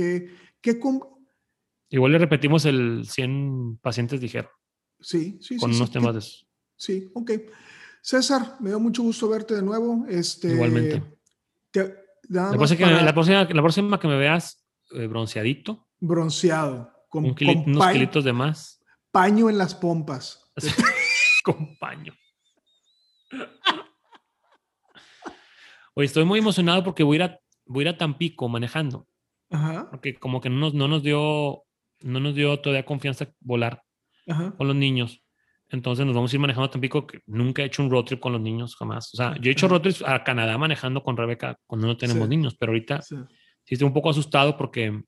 [0.61, 0.79] que,
[1.89, 4.49] Igual le repetimos el 100 pacientes dijeron.
[4.99, 6.45] Sí, sí, Con unos temas de eso.
[6.77, 7.31] Sí, ok.
[8.01, 10.05] César, me dio mucho gusto verte de nuevo.
[10.07, 11.03] Este, Igualmente.
[12.29, 15.87] La, próxima, la, próxima, que me veas eh, bronceadito.
[15.99, 16.91] Bronceado.
[17.09, 18.81] Con, unos kilitos de más.
[19.11, 20.51] Paño en las pompas.
[21.43, 22.13] con paño.
[25.93, 29.07] Oye, estoy muy emocionado porque voy a ir a, voy a, ir a Tampico manejando.
[29.49, 29.89] Ajá.
[29.91, 31.65] Porque como que no nos, no nos dio
[32.03, 33.83] no nos dio todavía confianza volar
[34.25, 35.23] con los niños.
[35.71, 38.19] Entonces nos vamos a ir manejando a Tampico, que nunca he hecho un road trip
[38.19, 39.13] con los niños jamás.
[39.13, 42.27] O sea, yo he hecho road trips a Canadá manejando con Rebeca cuando no tenemos
[42.27, 43.15] niños, pero ahorita sí.
[43.65, 45.01] estoy un poco asustado porque,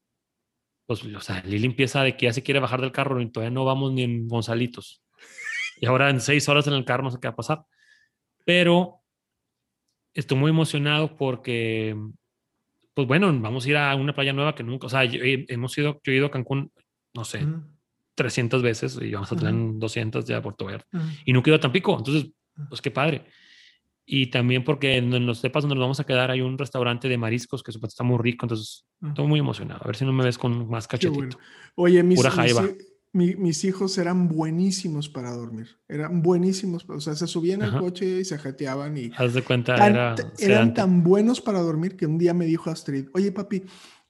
[0.85, 3.53] pues, o sea, Lili empieza de que ya se quiere bajar del carro y todavía
[3.53, 5.03] no vamos ni en Gonzalitos.
[5.81, 7.65] Y ahora en seis horas en el carro no sé qué va a pasar.
[8.45, 9.01] Pero
[10.13, 11.93] estoy muy emocionado porque,
[12.93, 15.99] pues bueno, vamos a ir a una playa nueva que nunca, o sea, hemos ido,
[16.03, 16.71] yo he ido a Cancún
[17.13, 17.45] no sé,
[18.15, 20.69] 300 veces y vamos a tener 200 ya por todo
[21.25, 22.31] Y nunca ido a Tampico, entonces,
[22.69, 23.25] pues qué padre.
[24.05, 27.17] Y también porque en los cepas donde nos vamos a quedar hay un restaurante de
[27.17, 29.81] mariscos que está muy rico, entonces estoy muy emocionado.
[29.83, 31.37] A ver si no me ves con más cachetito.
[31.75, 32.19] Oye, mis,
[33.13, 35.77] mis, hijos eran buenísimos para dormir.
[35.87, 36.85] Eran buenísimos.
[36.89, 39.11] O sea, se subían al coche y se jeteaban y...
[39.15, 43.07] Haz de cuenta, era eran tan buenos para dormir que un día me dijo Astrid,
[43.13, 43.63] oye papi,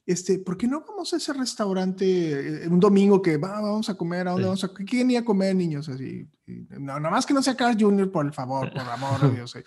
[0.06, 4.28] este, ¿por qué no vamos a ese restaurante eh, un domingo que vamos a comer?
[4.28, 5.88] ¿A dónde vamos a ¿Quién iba a comer, niños?
[5.88, 9.32] Así, no, nada más que no sea Carl Jr., por el favor, por amor de
[9.32, 9.56] Dios.
[9.56, 9.64] Eh.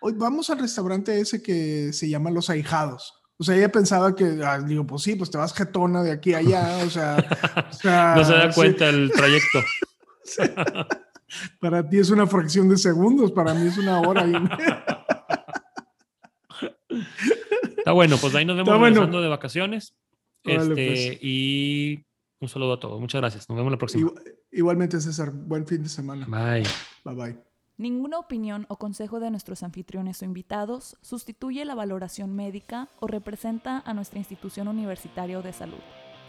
[0.00, 3.22] Hoy vamos al restaurante ese que se llama Los Ahijados.
[3.38, 6.32] O sea, ella pensaba que, ah, digo, pues sí, pues te vas jetona de aquí
[6.32, 7.16] a allá, o sea.
[8.16, 9.60] no se da cuenta el trayecto.
[11.60, 14.26] para ti es una fracción de segundos, para mí es una hora.
[14.26, 14.32] Y...
[17.86, 19.20] Está bueno, pues ahí nos vemos bueno.
[19.20, 19.94] de vacaciones.
[20.42, 21.18] Este, pues.
[21.22, 22.04] Y
[22.40, 23.00] un saludo a todos.
[23.00, 23.48] Muchas gracias.
[23.48, 24.10] Nos vemos la próxima.
[24.50, 25.30] Igualmente, César.
[25.32, 26.26] Buen fin de semana.
[26.26, 26.64] Bye.
[27.04, 27.38] Bye bye.
[27.76, 33.84] Ninguna opinión o consejo de nuestros anfitriones o invitados sustituye la valoración médica o representa
[33.86, 35.78] a nuestra institución universitaria de salud.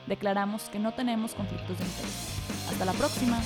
[0.06, 2.70] Declaramos que no tenemos conflictos de interés.
[2.70, 3.42] Hasta la próxima.